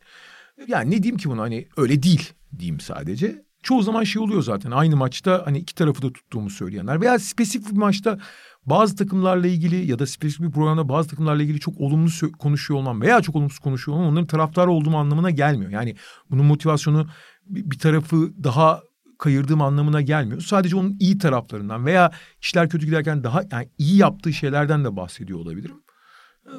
Yani 0.69 0.91
ne 0.91 1.03
diyeyim 1.03 1.17
ki 1.17 1.31
bunu 1.31 1.41
hani 1.41 1.69
öyle 1.77 2.03
değil 2.03 2.33
diyeyim 2.59 2.81
sadece. 2.81 3.45
Çoğu 3.65 3.83
zaman 3.83 4.05
şey 4.05 4.23
oluyor 4.23 4.43
zaten 4.43 4.71
aynı 4.71 4.97
maçta 4.97 5.43
hani 5.45 5.59
iki 5.59 5.75
tarafı 5.75 6.03
da 6.03 6.13
tuttuğumu 6.13 6.51
söyleyenler 6.51 7.01
veya 7.01 7.19
spesifik 7.19 7.73
bir 7.73 7.77
maçta 7.77 8.19
bazı 8.67 8.97
takımlarla 8.97 9.47
ilgili 9.47 9.91
ya 9.91 9.99
da 9.99 10.07
spesifik 10.07 10.47
bir 10.47 10.53
programda 10.53 10.89
bazı 10.89 11.09
takımlarla 11.09 11.43
ilgili 11.43 11.61
çok 11.61 11.81
olumlu 11.81 12.11
konuşuyor 12.39 12.81
olmam 12.81 13.01
veya 13.01 13.23
çok 13.23 13.37
olumsuz 13.37 13.59
konuşuyor 13.59 13.99
olmam 13.99 14.11
onların 14.11 14.27
taraftarı 14.27 14.71
olduğum 14.71 14.97
anlamına 14.97 15.31
gelmiyor. 15.31 15.71
Yani 15.71 15.97
bunun 16.31 16.47
motivasyonu 16.47 17.09
bir 17.47 17.79
tarafı 17.79 18.45
daha 18.45 18.83
kayırdığım 19.19 19.63
anlamına 19.63 20.01
gelmiyor. 20.01 20.41
Sadece 20.41 20.77
onun 20.77 20.97
iyi 21.01 21.19
taraflarından 21.19 21.87
veya 21.87 22.11
işler 22.43 22.69
kötü 22.69 22.87
giderken 22.87 23.25
daha 23.25 23.43
yani 23.53 23.69
iyi 23.79 23.97
yaptığı 23.97 24.33
şeylerden 24.33 24.85
de 24.85 24.97
bahsediyor 24.97 25.39
olabilirim. 25.39 25.77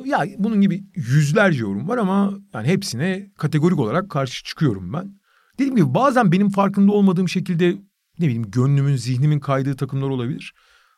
Ya 0.05 0.25
bunun 0.37 0.61
gibi 0.61 0.83
yüzlerce 0.95 1.59
yorum 1.59 1.87
var 1.87 1.97
ama 1.97 2.33
yani 2.53 2.67
hepsine 2.67 3.31
kategorik 3.37 3.79
olarak 3.79 4.09
karşı 4.09 4.43
çıkıyorum 4.43 4.93
ben. 4.93 5.24
Dediğim 5.59 5.75
gibi 5.75 5.93
bazen 5.93 6.31
benim 6.31 6.49
farkında 6.49 6.91
olmadığım 6.91 7.29
şekilde 7.29 7.71
ne 8.19 8.25
bileyim 8.25 8.51
gönlümün, 8.51 8.95
zihnimin 8.95 9.39
kaydığı 9.39 9.75
takımlar 9.75 10.09
olabilir. 10.09 10.53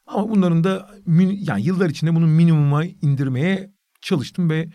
Ama 0.07 0.29
bunların 0.29 0.63
da 0.63 0.89
yani 1.17 1.63
yıllar 1.63 1.89
içinde 1.89 2.15
bunu 2.15 2.27
minimuma 2.27 2.85
indirmeye 2.85 3.71
çalıştım 4.01 4.49
ve 4.49 4.69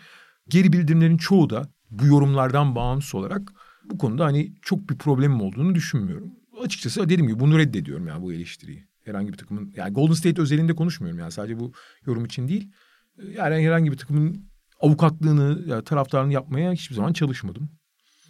geri 0.49 0.73
bildirimlerin 0.73 1.17
çoğu 1.17 1.49
da 1.49 1.69
bu 1.91 2.05
yorumlardan 2.07 2.75
bağımsız 2.75 3.15
olarak 3.15 3.53
bu 3.85 3.97
konuda 3.97 4.25
hani 4.25 4.53
çok 4.61 4.89
bir 4.89 4.97
problemim 4.97 5.41
olduğunu 5.41 5.75
düşünmüyorum. 5.75 6.31
Açıkçası 6.61 7.03
dediğim 7.03 7.27
gibi 7.27 7.39
bunu 7.39 7.57
reddediyorum 7.57 8.07
yani 8.07 8.21
bu 8.21 8.33
eleştiriyi. 8.33 8.87
Herhangi 9.05 9.33
bir 9.33 9.37
takımın 9.37 9.73
yani 9.75 9.93
Golden 9.93 10.13
State 10.13 10.41
özelinde 10.41 10.75
konuşmuyorum 10.75 11.19
yani 11.19 11.31
sadece 11.31 11.59
bu 11.59 11.73
yorum 12.05 12.25
için 12.25 12.47
değil. 12.47 12.71
Yani 13.35 13.65
herhangi 13.65 13.91
bir 13.91 13.97
takımın 13.97 14.45
avukatlığını 14.79 15.63
ya 15.67 15.83
taraftarını 15.83 16.33
yapmaya 16.33 16.71
hiçbir 16.71 16.95
zaman 16.95 17.13
çalışmadım. 17.13 17.69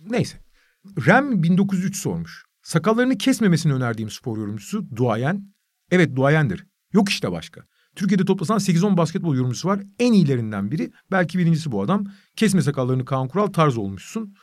Neyse. 0.09 0.37
Rem 0.85 1.43
1903 1.43 1.97
sormuş. 1.97 2.45
Sakallarını 2.61 3.17
kesmemesini 3.17 3.73
önerdiğim 3.73 4.09
spor 4.09 4.37
yorumcusu 4.37 4.95
Duayen. 4.95 5.53
Evet 5.91 6.15
Duayen'dir. 6.15 6.67
Yok 6.93 7.09
işte 7.09 7.31
başka. 7.31 7.61
Türkiye'de 7.95 8.25
toplasan 8.25 8.57
8-10 8.57 8.97
basketbol 8.97 9.35
yorumcusu 9.35 9.67
var. 9.67 9.81
En 9.99 10.13
iyilerinden 10.13 10.71
biri. 10.71 10.91
Belki 11.11 11.39
birincisi 11.39 11.71
bu 11.71 11.81
adam. 11.81 12.05
Kesme 12.35 12.61
sakallarını 12.61 13.05
Kaan 13.05 13.27
Kural 13.27 13.47
tarz 13.47 13.77
olmuşsun. 13.77 14.33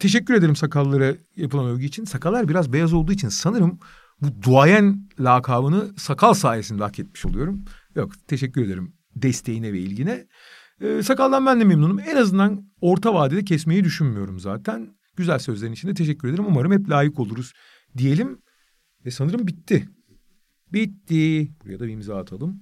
Teşekkür 0.00 0.34
ederim 0.34 0.56
sakallara 0.56 1.14
yapılan 1.36 1.66
övgü 1.66 1.84
için. 1.84 2.04
Sakallar 2.04 2.48
biraz 2.48 2.72
beyaz 2.72 2.92
olduğu 2.92 3.12
için 3.12 3.28
sanırım 3.28 3.78
bu 4.20 4.42
duayen 4.42 5.08
lakabını 5.20 5.98
sakal 5.98 6.34
sayesinde 6.34 6.82
hak 6.82 6.98
etmiş 6.98 7.26
oluyorum. 7.26 7.64
Yok 7.94 8.12
teşekkür 8.28 8.64
ederim 8.64 8.94
desteğine 9.16 9.72
ve 9.72 9.78
ilgine. 9.78 10.26
Ee, 10.80 11.02
sakaldan 11.02 11.46
ben 11.46 11.60
de 11.60 11.64
memnunum. 11.64 11.98
En 11.98 12.16
azından 12.16 12.70
orta 12.80 13.14
vadede 13.14 13.44
kesmeyi 13.44 13.84
düşünmüyorum 13.84 14.40
zaten. 14.40 14.96
Güzel 15.16 15.38
sözlerin 15.38 15.72
için 15.72 15.88
de 15.88 15.94
teşekkür 15.94 16.28
ederim. 16.28 16.44
Umarım 16.46 16.72
hep 16.72 16.90
layık 16.90 17.20
oluruz 17.20 17.52
diyelim. 17.96 18.42
Ve 19.06 19.10
sanırım 19.10 19.46
bitti. 19.46 19.88
Bitti. 20.72 21.52
Buraya 21.64 21.80
da 21.80 21.86
bir 21.86 21.92
imza 21.92 22.16
atalım. 22.16 22.60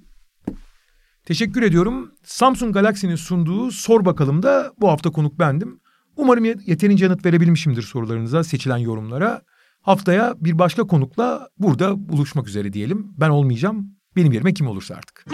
Teşekkür 1.25 1.63
ediyorum. 1.63 2.13
Samsung 2.23 2.75
Galaxy'nin 2.75 3.17
sunduğu 3.17 3.71
Sor 3.71 4.05
Bakalım 4.05 4.43
da 4.43 4.73
bu 4.81 4.89
hafta 4.89 5.11
konuk 5.11 5.39
bendim. 5.39 5.81
Umarım 6.17 6.45
yeterince 6.45 7.05
yanıt 7.05 7.27
verebilmişimdir 7.27 7.83
sorularınıza, 7.83 8.45
seçilen 8.45 8.77
yorumlara. 8.77 9.43
Haftaya 9.81 10.35
bir 10.41 10.59
başka 10.59 10.87
konukla 10.87 11.49
burada 11.59 12.09
buluşmak 12.09 12.49
üzere 12.49 12.73
diyelim. 12.73 13.13
Ben 13.19 13.31
olmayacağım. 13.31 13.97
Benim 14.17 14.33
yerime 14.33 14.55
kim 14.55 14.67
olursa 14.67 14.95
artık. 14.95 15.25